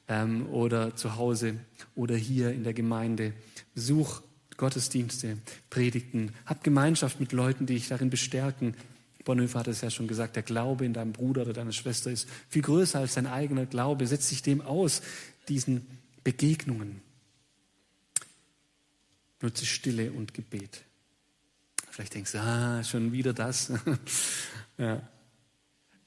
Ähm, 0.07 0.47
oder 0.47 0.95
zu 0.95 1.17
Hause 1.17 1.55
oder 1.93 2.15
hier 2.15 2.53
in 2.53 2.63
der 2.63 2.73
Gemeinde. 2.73 3.33
Such 3.75 4.21
Gottesdienste, 4.55 5.39
Predigten. 5.69 6.31
Hab 6.45 6.63
Gemeinschaft 6.63 7.19
mit 7.19 7.33
Leuten, 7.33 7.65
die 7.65 7.73
dich 7.73 7.89
darin 7.89 8.09
bestärken. 8.09 8.75
Bonhoeffer 9.25 9.59
hat 9.59 9.67
es 9.67 9.81
ja 9.81 9.89
schon 9.89 10.07
gesagt, 10.07 10.37
der 10.37 10.43
Glaube 10.43 10.85
in 10.85 10.93
deinem 10.93 11.11
Bruder 11.11 11.41
oder 11.41 11.51
deiner 11.51 11.73
Schwester 11.73 12.11
ist 12.11 12.29
viel 12.47 12.61
größer 12.61 12.99
als 12.99 13.15
dein 13.15 13.27
eigener 13.27 13.65
Glaube. 13.65 14.07
Setz 14.07 14.29
dich 14.29 14.41
dem 14.41 14.61
aus, 14.61 15.01
diesen 15.49 15.85
Begegnungen. 16.23 17.01
Nutze 19.43 19.65
Stille 19.65 20.13
und 20.13 20.33
Gebet. 20.33 20.85
Vielleicht 21.91 22.15
denkst 22.15 22.31
du, 22.31 22.39
ah, 22.39 22.81
schon 22.81 23.11
wieder 23.11 23.33
das. 23.33 23.73
ja. 24.77 25.01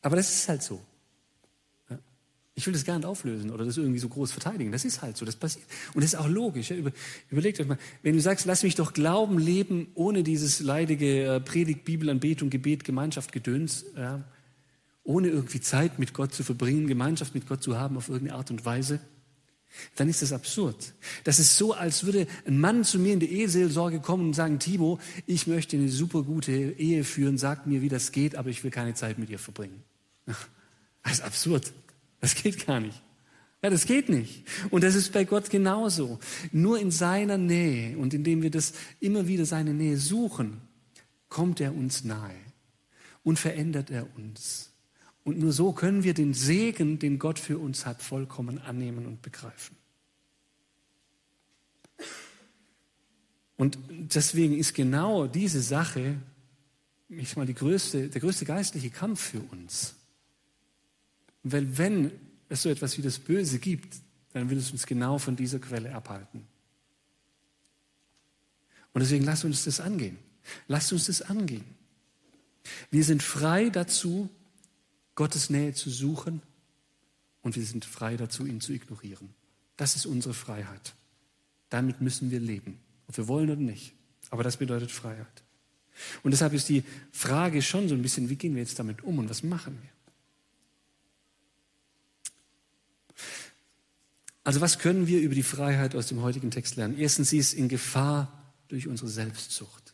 Aber 0.00 0.16
das 0.16 0.34
ist 0.34 0.48
halt 0.48 0.62
so. 0.62 0.82
Ich 2.54 2.66
will 2.66 2.72
das 2.72 2.86
gar 2.86 2.96
nicht 2.96 3.04
auflösen 3.04 3.50
oder 3.50 3.66
das 3.66 3.76
irgendwie 3.76 3.98
so 3.98 4.08
groß 4.08 4.32
verteidigen. 4.32 4.72
Das 4.72 4.86
ist 4.86 5.02
halt 5.02 5.18
so, 5.18 5.26
das 5.26 5.36
passiert. 5.36 5.66
Und 5.92 6.02
das 6.02 6.14
ist 6.14 6.18
auch 6.18 6.28
logisch. 6.28 6.72
Überlegt 7.30 7.60
euch 7.60 7.66
mal, 7.66 7.76
wenn 8.02 8.14
du 8.14 8.22
sagst, 8.22 8.46
lass 8.46 8.62
mich 8.62 8.74
doch 8.74 8.94
Glauben 8.94 9.38
leben, 9.38 9.88
ohne 9.92 10.22
dieses 10.22 10.60
leidige 10.60 11.34
äh, 11.34 11.40
Predigt, 11.40 11.84
Bibel, 11.84 12.08
Anbetung, 12.08 12.48
Gebet, 12.48 12.84
Gemeinschaft, 12.84 13.32
Gedöns, 13.32 13.84
ohne 15.04 15.28
irgendwie 15.28 15.60
Zeit 15.60 15.98
mit 15.98 16.14
Gott 16.14 16.32
zu 16.32 16.42
verbringen, 16.42 16.86
Gemeinschaft 16.86 17.34
mit 17.34 17.46
Gott 17.46 17.62
zu 17.62 17.78
haben 17.78 17.98
auf 17.98 18.08
irgendeine 18.08 18.38
Art 18.38 18.50
und 18.50 18.64
Weise, 18.64 19.00
dann 19.96 20.08
ist 20.08 20.22
das 20.22 20.32
absurd. 20.32 20.94
Das 21.24 21.38
ist 21.38 21.56
so, 21.56 21.72
als 21.72 22.04
würde 22.04 22.26
ein 22.46 22.58
Mann 22.58 22.84
zu 22.84 22.98
mir 22.98 23.12
in 23.12 23.20
die 23.20 23.32
Eheseelsorge 23.32 24.00
kommen 24.00 24.26
und 24.26 24.34
sagen, 24.34 24.58
Timo, 24.58 24.98
ich 25.26 25.46
möchte 25.46 25.76
eine 25.76 25.88
super 25.88 26.22
gute 26.22 26.52
Ehe 26.52 27.04
führen, 27.04 27.38
sag 27.38 27.66
mir, 27.66 27.82
wie 27.82 27.88
das 27.88 28.12
geht, 28.12 28.36
aber 28.36 28.50
ich 28.50 28.64
will 28.64 28.70
keine 28.70 28.94
Zeit 28.94 29.18
mit 29.18 29.28
dir 29.28 29.38
verbringen. 29.38 29.82
Das 30.26 31.12
ist 31.12 31.22
absurd. 31.22 31.72
Das 32.20 32.34
geht 32.34 32.66
gar 32.66 32.80
nicht. 32.80 33.02
Ja, 33.62 33.70
das 33.70 33.86
geht 33.86 34.08
nicht. 34.08 34.44
Und 34.70 34.84
das 34.84 34.94
ist 34.94 35.12
bei 35.12 35.24
Gott 35.24 35.50
genauso. 35.50 36.18
Nur 36.52 36.78
in 36.78 36.90
seiner 36.90 37.38
Nähe 37.38 37.96
und 37.96 38.14
indem 38.14 38.42
wir 38.42 38.50
das 38.50 38.74
immer 39.00 39.26
wieder 39.26 39.46
seine 39.46 39.74
Nähe 39.74 39.96
suchen, 39.96 40.60
kommt 41.28 41.60
er 41.60 41.74
uns 41.74 42.04
nahe 42.04 42.34
und 43.22 43.38
verändert 43.38 43.90
er 43.90 44.06
uns. 44.16 44.70
Und 45.26 45.40
nur 45.40 45.52
so 45.52 45.72
können 45.72 46.04
wir 46.04 46.14
den 46.14 46.34
Segen, 46.34 47.00
den 47.00 47.18
Gott 47.18 47.40
für 47.40 47.58
uns 47.58 47.84
hat, 47.84 48.00
vollkommen 48.00 48.60
annehmen 48.60 49.06
und 49.06 49.22
begreifen. 49.22 49.76
Und 53.56 53.76
deswegen 53.90 54.56
ist 54.56 54.72
genau 54.72 55.26
diese 55.26 55.60
Sache, 55.62 56.14
ich 57.08 57.36
mal, 57.36 57.44
die 57.44 57.54
größte, 57.54 58.08
der 58.08 58.20
größte 58.20 58.44
geistliche 58.44 58.90
Kampf 58.90 59.20
für 59.20 59.40
uns. 59.40 59.96
Weil 61.42 61.76
wenn 61.76 62.12
es 62.48 62.62
so 62.62 62.68
etwas 62.68 62.96
wie 62.96 63.02
das 63.02 63.18
Böse 63.18 63.58
gibt, 63.58 63.96
dann 64.32 64.48
will 64.48 64.58
es 64.58 64.70
uns 64.70 64.86
genau 64.86 65.18
von 65.18 65.34
dieser 65.34 65.58
Quelle 65.58 65.92
abhalten. 65.92 66.46
Und 68.92 69.00
deswegen 69.00 69.24
lasst 69.24 69.44
uns 69.44 69.64
das 69.64 69.80
angehen. 69.80 70.18
Lasst 70.68 70.92
uns 70.92 71.06
das 71.06 71.20
angehen. 71.20 71.64
Wir 72.92 73.02
sind 73.02 73.24
frei 73.24 73.70
dazu, 73.70 74.30
Gottes 75.16 75.50
Nähe 75.50 75.74
zu 75.74 75.90
suchen 75.90 76.40
und 77.42 77.56
wir 77.56 77.64
sind 77.64 77.84
frei 77.84 78.16
dazu, 78.16 78.46
ihn 78.46 78.60
zu 78.60 78.72
ignorieren. 78.72 79.34
Das 79.76 79.96
ist 79.96 80.06
unsere 80.06 80.34
Freiheit. 80.34 80.94
Damit 81.68 82.00
müssen 82.00 82.30
wir 82.30 82.38
leben, 82.38 82.78
ob 83.08 83.16
wir 83.16 83.26
wollen 83.26 83.50
oder 83.50 83.60
nicht. 83.60 83.94
Aber 84.30 84.44
das 84.44 84.56
bedeutet 84.58 84.92
Freiheit. 84.92 85.42
Und 86.22 86.30
deshalb 86.30 86.52
ist 86.52 86.68
die 86.68 86.84
Frage 87.10 87.62
schon 87.62 87.88
so 87.88 87.94
ein 87.94 88.02
bisschen, 88.02 88.28
wie 88.28 88.36
gehen 88.36 88.54
wir 88.54 88.62
jetzt 88.62 88.78
damit 88.78 89.02
um 89.02 89.18
und 89.18 89.30
was 89.30 89.42
machen 89.42 89.78
wir? 89.82 89.90
Also 94.44 94.60
was 94.60 94.78
können 94.78 95.06
wir 95.08 95.20
über 95.20 95.34
die 95.34 95.42
Freiheit 95.42 95.96
aus 95.96 96.06
dem 96.06 96.22
heutigen 96.22 96.50
Text 96.52 96.76
lernen? 96.76 96.96
Erstens, 96.98 97.30
sie 97.30 97.38
ist 97.38 97.52
in 97.52 97.68
Gefahr 97.68 98.54
durch 98.68 98.86
unsere 98.86 99.08
Selbstsucht. 99.08 99.85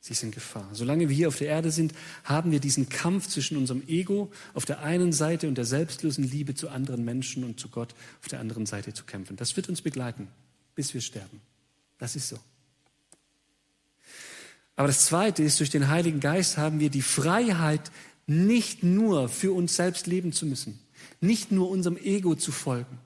Sie 0.00 0.12
ist 0.12 0.22
in 0.22 0.30
Gefahr. 0.30 0.68
Solange 0.72 1.10
wir 1.10 1.16
hier 1.16 1.28
auf 1.28 1.36
der 1.36 1.48
Erde 1.48 1.70
sind, 1.70 1.92
haben 2.24 2.52
wir 2.52 2.60
diesen 2.60 2.88
Kampf 2.88 3.28
zwischen 3.28 3.58
unserem 3.58 3.86
Ego 3.86 4.32
auf 4.54 4.64
der 4.64 4.80
einen 4.80 5.12
Seite 5.12 5.46
und 5.46 5.56
der 5.56 5.66
selbstlosen 5.66 6.24
Liebe 6.24 6.54
zu 6.54 6.70
anderen 6.70 7.04
Menschen 7.04 7.44
und 7.44 7.60
zu 7.60 7.68
Gott 7.68 7.94
auf 8.20 8.28
der 8.28 8.40
anderen 8.40 8.64
Seite 8.64 8.94
zu 8.94 9.04
kämpfen. 9.04 9.36
Das 9.36 9.56
wird 9.56 9.68
uns 9.68 9.82
begleiten, 9.82 10.28
bis 10.74 10.94
wir 10.94 11.02
sterben. 11.02 11.42
Das 11.98 12.16
ist 12.16 12.28
so. 12.28 12.38
Aber 14.74 14.86
das 14.86 15.04
Zweite 15.04 15.42
ist, 15.42 15.60
durch 15.60 15.68
den 15.68 15.88
Heiligen 15.88 16.20
Geist 16.20 16.56
haben 16.56 16.80
wir 16.80 16.88
die 16.88 17.02
Freiheit, 17.02 17.90
nicht 18.26 18.82
nur 18.82 19.28
für 19.28 19.52
uns 19.52 19.76
selbst 19.76 20.06
leben 20.06 20.32
zu 20.32 20.46
müssen, 20.46 20.78
nicht 21.20 21.52
nur 21.52 21.68
unserem 21.68 21.98
Ego 21.98 22.36
zu 22.36 22.52
folgen. 22.52 22.98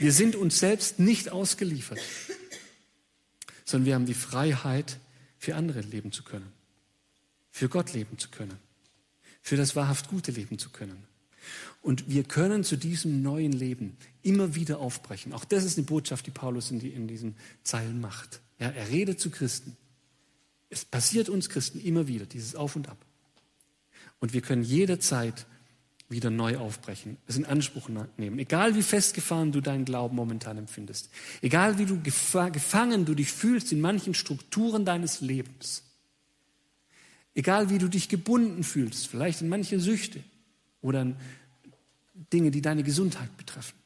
Wir 0.00 0.12
sind 0.12 0.34
uns 0.34 0.58
selbst 0.58 0.98
nicht 0.98 1.30
ausgeliefert, 1.30 2.00
sondern 3.64 3.86
wir 3.86 3.94
haben 3.94 4.06
die 4.06 4.14
Freiheit, 4.14 4.98
für 5.44 5.54
andere 5.54 5.80
leben 5.82 6.10
zu 6.10 6.24
können, 6.24 6.50
für 7.50 7.68
Gott 7.68 7.92
leben 7.92 8.18
zu 8.18 8.30
können, 8.30 8.58
für 9.42 9.56
das 9.56 9.76
wahrhaft 9.76 10.08
Gute 10.08 10.32
leben 10.32 10.58
zu 10.58 10.70
können. 10.70 11.04
Und 11.82 12.08
wir 12.08 12.24
können 12.24 12.64
zu 12.64 12.76
diesem 12.76 13.22
neuen 13.22 13.52
Leben 13.52 13.98
immer 14.22 14.54
wieder 14.54 14.78
aufbrechen. 14.78 15.34
Auch 15.34 15.44
das 15.44 15.64
ist 15.64 15.76
eine 15.76 15.86
Botschaft, 15.86 16.26
die 16.26 16.30
Paulus 16.30 16.70
in, 16.70 16.80
die, 16.80 16.88
in 16.88 17.06
diesen 17.06 17.36
Zeilen 17.62 18.00
macht. 18.00 18.40
Ja, 18.58 18.70
er 18.70 18.88
redet 18.88 19.20
zu 19.20 19.28
Christen. 19.28 19.76
Es 20.70 20.86
passiert 20.86 21.28
uns 21.28 21.50
Christen 21.50 21.78
immer 21.78 22.08
wieder, 22.08 22.24
dieses 22.24 22.54
Auf 22.54 22.74
und 22.74 22.88
Ab. 22.88 22.96
Und 24.20 24.32
wir 24.32 24.40
können 24.40 24.62
jederzeit 24.62 25.46
wieder 26.08 26.30
neu 26.30 26.58
aufbrechen, 26.58 27.16
es 27.26 27.36
in 27.36 27.46
Anspruch 27.46 27.88
nehmen. 28.16 28.38
Egal 28.38 28.74
wie 28.74 28.82
festgefahren 28.82 29.52
du 29.52 29.60
deinen 29.60 29.84
Glauben 29.84 30.16
momentan 30.16 30.58
empfindest, 30.58 31.10
egal 31.40 31.78
wie 31.78 31.86
du 31.86 32.00
gefangen 32.02 33.04
du 33.04 33.14
dich 33.14 33.32
fühlst 33.32 33.72
in 33.72 33.80
manchen 33.80 34.14
Strukturen 34.14 34.84
deines 34.84 35.20
Lebens, 35.20 35.82
egal 37.34 37.70
wie 37.70 37.78
du 37.78 37.88
dich 37.88 38.08
gebunden 38.08 38.64
fühlst, 38.64 39.08
vielleicht 39.08 39.40
in 39.40 39.48
manche 39.48 39.80
Süchte 39.80 40.22
oder 40.82 41.02
in 41.02 41.16
Dinge, 42.32 42.50
die 42.50 42.62
deine 42.62 42.82
Gesundheit 42.82 43.36
betreffen. 43.36 43.83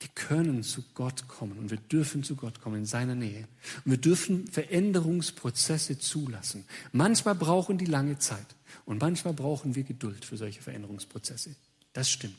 Wir 0.00 0.08
können 0.14 0.62
zu 0.62 0.84
Gott 0.94 1.26
kommen 1.26 1.58
und 1.58 1.70
wir 1.70 1.78
dürfen 1.78 2.22
zu 2.22 2.36
Gott 2.36 2.60
kommen 2.60 2.76
in 2.76 2.86
seiner 2.86 3.16
Nähe. 3.16 3.48
Und 3.84 3.90
wir 3.90 3.98
dürfen 3.98 4.46
Veränderungsprozesse 4.46 5.98
zulassen. 5.98 6.64
Manchmal 6.92 7.34
brauchen 7.34 7.78
die 7.78 7.86
lange 7.86 8.18
Zeit. 8.18 8.46
Und 8.84 9.00
manchmal 9.00 9.34
brauchen 9.34 9.74
wir 9.74 9.82
Geduld 9.82 10.24
für 10.24 10.36
solche 10.36 10.62
Veränderungsprozesse. 10.62 11.56
Das 11.92 12.08
stimmt. 12.10 12.36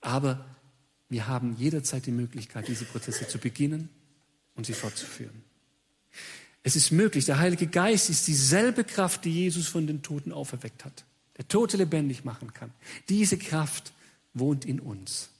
Aber 0.00 0.44
wir 1.08 1.26
haben 1.26 1.56
jederzeit 1.56 2.06
die 2.06 2.12
Möglichkeit, 2.12 2.68
diese 2.68 2.84
Prozesse 2.84 3.26
zu 3.26 3.38
beginnen 3.38 3.88
und 4.54 4.66
sie 4.66 4.74
fortzuführen. 4.74 5.42
Es 6.62 6.76
ist 6.76 6.92
möglich, 6.92 7.24
der 7.24 7.38
Heilige 7.38 7.66
Geist 7.66 8.10
ist 8.10 8.26
dieselbe 8.28 8.84
Kraft, 8.84 9.24
die 9.24 9.32
Jesus 9.32 9.66
von 9.66 9.86
den 9.86 10.02
Toten 10.02 10.32
auferweckt 10.32 10.84
hat, 10.84 11.04
der 11.36 11.48
Tote 11.48 11.76
lebendig 11.76 12.24
machen 12.24 12.52
kann. 12.52 12.72
Diese 13.08 13.38
Kraft 13.38 13.92
wohnt 14.34 14.64
in 14.64 14.78
uns. 14.78 15.30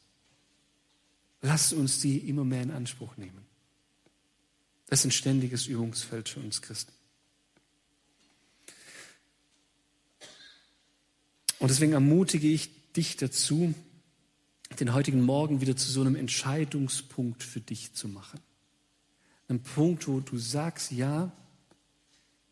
Lasst 1.41 1.73
uns 1.73 2.01
sie 2.01 2.19
immer 2.19 2.45
mehr 2.45 2.63
in 2.63 2.71
Anspruch 2.71 3.17
nehmen. 3.17 3.47
Das 4.87 5.01
ist 5.01 5.07
ein 5.07 5.11
ständiges 5.13 5.67
Übungsfeld 5.67 6.29
für 6.29 6.41
uns 6.41 6.63
Christen. 6.63 6.93
Und 11.59 11.71
deswegen 11.71 11.93
ermutige 11.93 12.49
ich 12.49 12.93
dich 12.93 13.17
dazu, 13.17 13.75
den 14.81 14.93
heutigen 14.95 15.23
Morgen 15.23 15.61
wieder 15.61 15.77
zu 15.77 15.91
so 15.91 16.01
einem 16.01 16.15
Entscheidungspunkt 16.15 17.43
für 17.43 17.61
dich 17.61 17.95
zu 17.95 18.09
machen. 18.09 18.41
Ein 19.49 19.63
Punkt, 19.63 20.07
wo 20.09 20.21
du 20.21 20.39
sagst, 20.39 20.93
ja, 20.93 21.33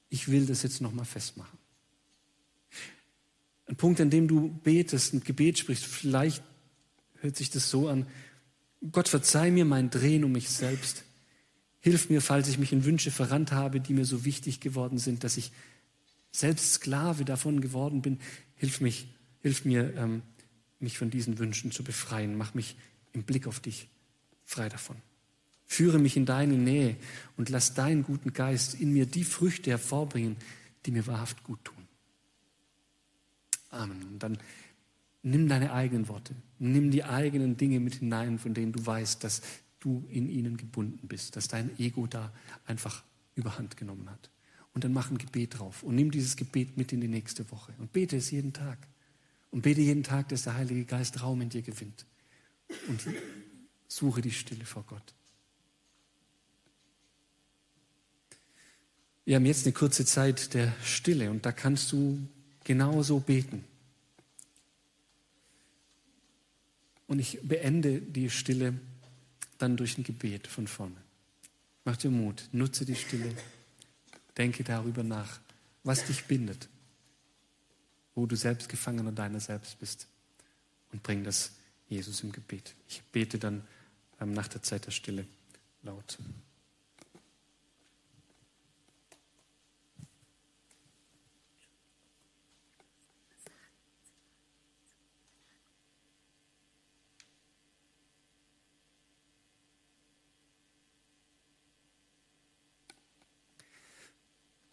ich 0.08 0.28
will 0.28 0.46
das 0.46 0.62
jetzt 0.62 0.80
nochmal 0.80 1.04
festmachen. 1.04 1.58
Ein 3.66 3.76
Punkt, 3.76 4.00
an 4.00 4.10
dem 4.10 4.28
du 4.28 4.48
betest, 4.48 5.12
ein 5.12 5.20
Gebet 5.22 5.58
sprichst, 5.58 5.84
vielleicht 5.84 6.42
hört 7.20 7.36
sich 7.36 7.50
das 7.50 7.68
so 7.68 7.88
an, 7.88 8.06
Gott 8.92 9.08
verzeih 9.08 9.50
mir 9.50 9.64
mein 9.64 9.90
Drehen 9.90 10.24
um 10.24 10.32
mich 10.32 10.50
selbst. 10.50 11.04
Hilf 11.80 12.10
mir, 12.10 12.20
falls 12.20 12.48
ich 12.48 12.58
mich 12.58 12.72
in 12.72 12.84
Wünsche 12.84 13.10
verrannt 13.10 13.52
habe, 13.52 13.80
die 13.80 13.94
mir 13.94 14.04
so 14.04 14.24
wichtig 14.24 14.60
geworden 14.60 14.98
sind, 14.98 15.24
dass 15.24 15.36
ich 15.36 15.52
selbst 16.32 16.74
Sklave 16.74 17.24
davon 17.24 17.60
geworden 17.60 18.02
bin. 18.02 18.18
Hilf, 18.56 18.80
mich, 18.80 19.08
hilf 19.40 19.64
mir, 19.64 19.94
ähm, 19.96 20.22
mich 20.80 20.98
von 20.98 21.10
diesen 21.10 21.38
Wünschen 21.38 21.70
zu 21.70 21.84
befreien. 21.84 22.36
Mach 22.36 22.54
mich 22.54 22.76
im 23.12 23.22
Blick 23.22 23.46
auf 23.46 23.60
dich 23.60 23.88
frei 24.44 24.68
davon. 24.68 24.96
Führe 25.64 25.98
mich 25.98 26.16
in 26.16 26.26
deine 26.26 26.54
Nähe 26.54 26.96
und 27.36 27.48
lass 27.48 27.74
deinen 27.74 28.04
guten 28.04 28.32
Geist 28.32 28.74
in 28.74 28.92
mir 28.92 29.06
die 29.06 29.24
Früchte 29.24 29.70
hervorbringen, 29.70 30.36
die 30.84 30.92
mir 30.92 31.06
wahrhaft 31.06 31.42
gut 31.42 31.64
tun. 31.64 31.88
Amen. 33.70 34.02
Und 34.04 34.22
dann 34.22 34.38
nimm 35.26 35.48
deine 35.48 35.72
eigenen 35.72 36.08
Worte, 36.08 36.34
nimm 36.58 36.90
die 36.90 37.04
eigenen 37.04 37.56
Dinge 37.56 37.80
mit 37.80 37.96
hinein, 37.96 38.38
von 38.38 38.54
denen 38.54 38.72
du 38.72 38.84
weißt, 38.84 39.24
dass 39.24 39.42
du 39.80 40.06
in 40.08 40.28
ihnen 40.28 40.56
gebunden 40.56 41.08
bist, 41.08 41.36
dass 41.36 41.48
dein 41.48 41.76
Ego 41.78 42.06
da 42.06 42.32
einfach 42.64 43.02
überhand 43.34 43.76
genommen 43.76 44.08
hat 44.08 44.30
und 44.72 44.84
dann 44.84 44.92
mach 44.92 45.10
ein 45.10 45.18
Gebet 45.18 45.58
drauf 45.58 45.82
und 45.82 45.96
nimm 45.96 46.10
dieses 46.10 46.36
Gebet 46.36 46.76
mit 46.76 46.92
in 46.92 47.00
die 47.00 47.08
nächste 47.08 47.50
Woche 47.50 47.72
und 47.78 47.92
bete 47.92 48.16
es 48.16 48.30
jeden 48.30 48.52
Tag. 48.52 48.78
Und 49.50 49.62
bete 49.62 49.80
jeden 49.80 50.02
Tag, 50.02 50.28
dass 50.28 50.42
der 50.42 50.54
Heilige 50.54 50.84
Geist 50.84 51.22
Raum 51.22 51.40
in 51.40 51.48
dir 51.48 51.62
gewinnt. 51.62 52.04
Und 52.88 53.00
suche 53.88 54.20
die 54.20 54.32
Stille 54.32 54.66
vor 54.66 54.82
Gott. 54.82 55.14
Wir 59.24 59.36
haben 59.36 59.46
jetzt 59.46 59.64
eine 59.64 59.72
kurze 59.72 60.04
Zeit 60.04 60.52
der 60.52 60.74
Stille 60.82 61.30
und 61.30 61.46
da 61.46 61.52
kannst 61.52 61.90
du 61.92 62.18
genauso 62.64 63.20
beten. 63.20 63.64
Und 67.06 67.18
ich 67.18 67.40
beende 67.42 68.00
die 68.00 68.30
Stille 68.30 68.74
dann 69.58 69.76
durch 69.76 69.96
ein 69.96 70.04
Gebet 70.04 70.46
von 70.46 70.66
vorne. 70.66 70.96
Mach 71.84 71.96
dir 71.96 72.10
Mut, 72.10 72.48
nutze 72.52 72.84
die 72.84 72.96
Stille, 72.96 73.34
denke 74.36 74.64
darüber 74.64 75.02
nach, 75.02 75.40
was 75.84 76.04
dich 76.04 76.24
bindet, 76.24 76.68
wo 78.14 78.26
du 78.26 78.34
selbst 78.34 78.68
Gefangener 78.68 79.12
deiner 79.12 79.40
selbst 79.40 79.78
bist 79.78 80.08
und 80.92 81.02
bring 81.02 81.22
das 81.22 81.52
Jesus 81.88 82.22
im 82.22 82.32
Gebet. 82.32 82.74
Ich 82.88 83.02
bete 83.12 83.38
dann 83.38 83.62
ähm, 84.20 84.32
nach 84.32 84.48
der 84.48 84.62
Zeit 84.62 84.86
der 84.86 84.90
Stille 84.90 85.26
laut. 85.82 86.18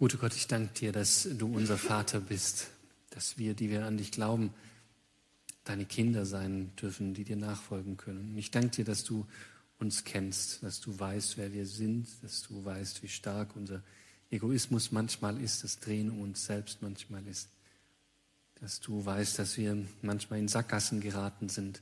Guter 0.04 0.18
Gott, 0.18 0.36
ich 0.36 0.48
danke 0.48 0.74
dir, 0.74 0.92
dass 0.92 1.30
du 1.38 1.56
unser 1.56 1.78
Vater 1.78 2.20
bist, 2.20 2.68
dass 3.12 3.38
wir, 3.38 3.54
die 3.54 3.70
wir 3.70 3.86
an 3.86 3.96
dich 3.96 4.12
glauben, 4.12 4.54
deine 5.64 5.86
Kinder 5.86 6.26
sein 6.26 6.74
dürfen, 6.76 7.14
die 7.14 7.24
dir 7.24 7.38
nachfolgen 7.38 7.96
können. 7.96 8.38
Ich 8.38 8.52
danke 8.52 8.72
dir, 8.72 8.84
dass 8.84 9.06
du 9.06 9.26
uns 9.80 10.04
kennst, 10.04 10.62
dass 10.62 10.82
du 10.82 11.00
weißt, 11.00 11.38
wer 11.38 11.54
wir 11.54 11.66
sind, 11.66 12.10
dass 12.22 12.42
du 12.42 12.66
weißt, 12.66 13.02
wie 13.02 13.08
stark 13.08 13.56
unser 13.56 13.82
Egoismus 14.30 14.92
manchmal 14.92 15.42
ist, 15.42 15.64
das 15.64 15.80
Drehen 15.80 16.12
um 16.12 16.20
uns 16.20 16.48
selbst 16.48 16.82
manchmal 16.82 17.26
ist, 17.26 17.48
dass 18.56 18.82
du 18.82 19.06
weißt, 19.06 19.40
dass 19.40 19.56
wir 19.56 19.86
manchmal 20.02 20.40
in 20.40 20.50
Sackgassen 20.50 21.00
geraten 21.00 21.48
sind, 21.48 21.82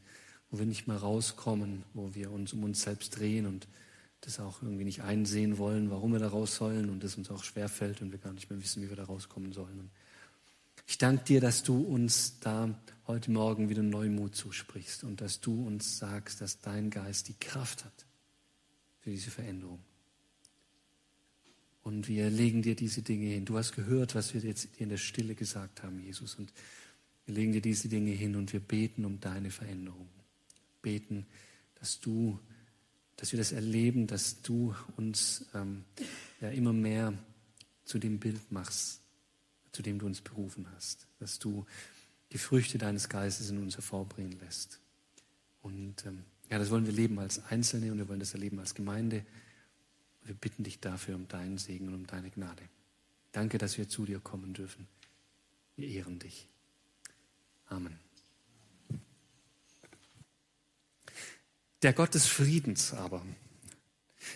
wo 0.52 0.60
wir 0.60 0.68
nicht 0.68 0.88
mehr 0.88 0.98
rauskommen, 0.98 1.86
wo 1.96 2.14
wir 2.14 2.30
uns 2.30 2.54
um 2.54 2.66
uns 2.66 2.84
selbst 2.84 3.18
drehen 3.18 3.48
und 3.48 3.68
das 4.22 4.40
auch 4.40 4.62
irgendwie 4.62 4.86
nicht 4.86 5.02
einsehen 5.02 5.58
wollen, 5.58 5.90
warum 5.90 6.14
wir 6.14 6.20
da 6.20 6.30
raus 6.30 6.56
sollen 6.56 6.90
und 6.90 7.04
es 7.04 7.18
uns 7.18 7.30
auch 7.32 7.44
schwerfällt 7.44 8.02
und 8.02 8.12
wir 8.12 8.20
gar 8.20 8.34
nicht 8.34 8.50
mehr 8.50 8.62
wissen, 8.62 8.82
wie 8.84 8.90
wir 8.90 8.96
da 8.96 9.04
rauskommen 9.04 9.52
sollen. 9.52 9.80
Und 9.80 9.90
ich 10.88 10.98
danke 10.98 11.24
dir, 11.24 11.42
dass 11.42 11.64
du 11.64 11.82
uns 11.82 12.40
da 12.40 12.70
heute 13.08 13.32
Morgen 13.32 13.70
wieder 13.70 13.84
Neumut 13.84 14.36
zusprichst 14.36 15.04
und 15.04 15.22
dass 15.22 15.42
du 15.42 15.66
uns 15.66 15.98
sagst, 15.98 16.42
dass 16.42 16.62
dein 16.62 16.90
Geist 16.90 17.28
die 17.30 17.40
Kraft 17.40 17.84
hat 17.84 18.06
für 19.00 19.10
diese 19.10 19.32
Veränderung. 19.32 19.80
Und 21.84 22.08
wir 22.08 22.30
legen 22.30 22.62
dir 22.62 22.76
diese 22.76 23.02
Dinge 23.02 23.28
hin. 23.28 23.46
Du 23.46 23.58
hast 23.58 23.74
gehört, 23.74 24.14
was 24.14 24.34
wir 24.36 24.42
jetzt 24.42 24.70
in 24.78 24.90
der 24.90 24.98
Stille 24.98 25.34
gesagt 25.34 25.82
haben, 25.82 26.00
Jesus. 26.00 26.36
Und 26.36 26.54
wir 27.26 27.34
legen 27.34 27.54
dir 27.54 27.62
diese 27.62 27.90
Dinge 27.90 28.12
hin 28.12 28.36
und 28.36 28.54
wir 28.54 28.60
beten 28.60 29.04
um 29.04 29.20
deine 29.20 29.50
Veränderung. 29.50 30.08
Beten, 30.84 31.26
dass 31.80 32.00
du 32.00 32.40
dass 33.22 33.32
wir 33.32 33.38
das 33.38 33.52
erleben, 33.52 34.08
dass 34.08 34.42
du 34.42 34.74
uns 34.98 35.46
ähm, 35.54 35.86
ja 36.42 36.50
immer 36.50 36.74
mehr 36.74 37.14
zu 37.86 38.00
dem 38.00 38.20
Bild 38.20 38.52
machst, 38.52 39.00
zu 39.72 39.84
dem 39.84 40.00
du 40.00 40.08
uns 40.08 40.22
berufen 40.22 40.66
hast, 40.76 41.06
dass 41.20 41.38
du 41.38 41.68
die 42.32 42.40
Früchte 42.40 42.80
deines 42.80 43.10
Geistes 43.10 43.52
in 43.52 43.60
uns 43.60 43.76
hervorbringen 43.76 44.40
lässt. 44.40 44.80
Und 45.62 46.04
ähm, 46.08 46.24
ja, 46.50 46.58
das 46.58 46.72
wollen 46.72 46.88
wir 46.88 46.94
leben 46.94 47.20
als 47.20 47.46
Einzelne 47.46 47.92
und 47.92 48.00
wir 48.00 48.10
wollen 48.10 48.20
das 48.20 48.34
erleben 48.34 48.58
als 48.58 48.74
Gemeinde. 48.74 49.24
Wir 50.24 50.34
bitten 50.34 50.64
dich 50.64 50.80
dafür 50.80 51.14
um 51.14 51.28
deinen 51.28 51.60
Segen 51.60 51.90
und 51.90 51.94
um 51.94 52.08
deine 52.08 52.32
Gnade. 52.32 52.64
Danke, 53.34 53.60
dass 53.60 53.78
wir 53.78 53.88
zu 53.88 54.04
dir 54.04 54.20
kommen 54.20 54.56
dürfen. 54.56 54.88
Wir 55.76 55.88
ehren 55.90 56.18
dich. 56.18 56.48
Amen. 57.68 58.00
Der 61.82 61.94
Gott 61.94 62.14
des 62.14 62.28
Friedens 62.28 62.94
aber, 62.94 63.26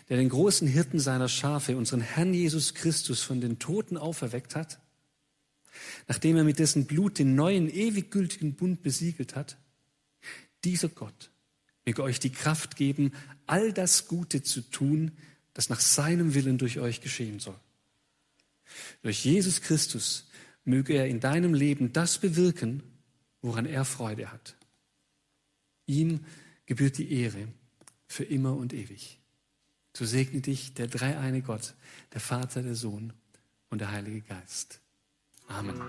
der 0.10 0.18
den 0.18 0.30
großen 0.30 0.68
Hirten 0.68 1.00
seiner 1.00 1.30
Schafe, 1.30 1.78
unseren 1.78 2.02
Herrn 2.02 2.34
Jesus 2.34 2.74
Christus, 2.74 3.22
von 3.22 3.40
den 3.42 3.60
Toten 3.60 3.98
auferweckt 3.98 4.56
hat, 4.56 4.80
nachdem 6.08 6.38
er 6.38 6.44
mit 6.44 6.60
dessen 6.60 6.86
Blut 6.86 7.20
den 7.20 7.36
neuen, 7.36 7.70
ewig 7.70 8.12
gültigen 8.12 8.56
Bund 8.56 8.82
besiegelt 8.82 9.36
hat, 9.36 9.58
dieser 10.64 10.90
Gott 10.90 11.32
möge 11.86 12.02
euch 12.04 12.20
die 12.20 12.32
Kraft 12.32 12.76
geben, 12.76 13.14
all 13.46 13.72
das 13.72 14.08
Gute 14.08 14.42
zu 14.42 14.62
tun, 14.62 15.12
das 15.54 15.70
nach 15.70 15.80
seinem 15.80 16.34
Willen 16.34 16.58
durch 16.58 16.80
euch 16.80 17.02
geschehen 17.02 17.40
soll. 17.40 17.60
Durch 19.04 19.24
Jesus 19.24 19.62
Christus 19.62 20.28
möge 20.64 20.94
er 20.94 21.08
in 21.08 21.20
deinem 21.20 21.54
Leben 21.54 21.94
das 21.94 22.18
bewirken, 22.18 22.82
woran 23.42 23.66
er 23.68 23.86
Freude 23.86 24.32
hat. 24.32 24.56
Ihm 25.86 26.26
gebührt 26.66 26.98
die 26.98 27.12
Ehre 27.12 27.48
für 28.08 28.24
immer 28.24 28.56
und 28.56 28.74
ewig. 28.74 29.20
So 29.96 30.06
segne 30.06 30.42
dich 30.42 30.74
der 30.74 30.88
dreieine 30.88 31.42
Gott, 31.42 31.74
der 32.14 32.22
Vater, 32.22 32.62
der 32.62 32.76
Sohn 32.76 33.14
und 33.70 33.80
der 33.80 33.92
Heilige 33.92 34.22
Geist. 34.22 34.82
Amen. 35.48 35.80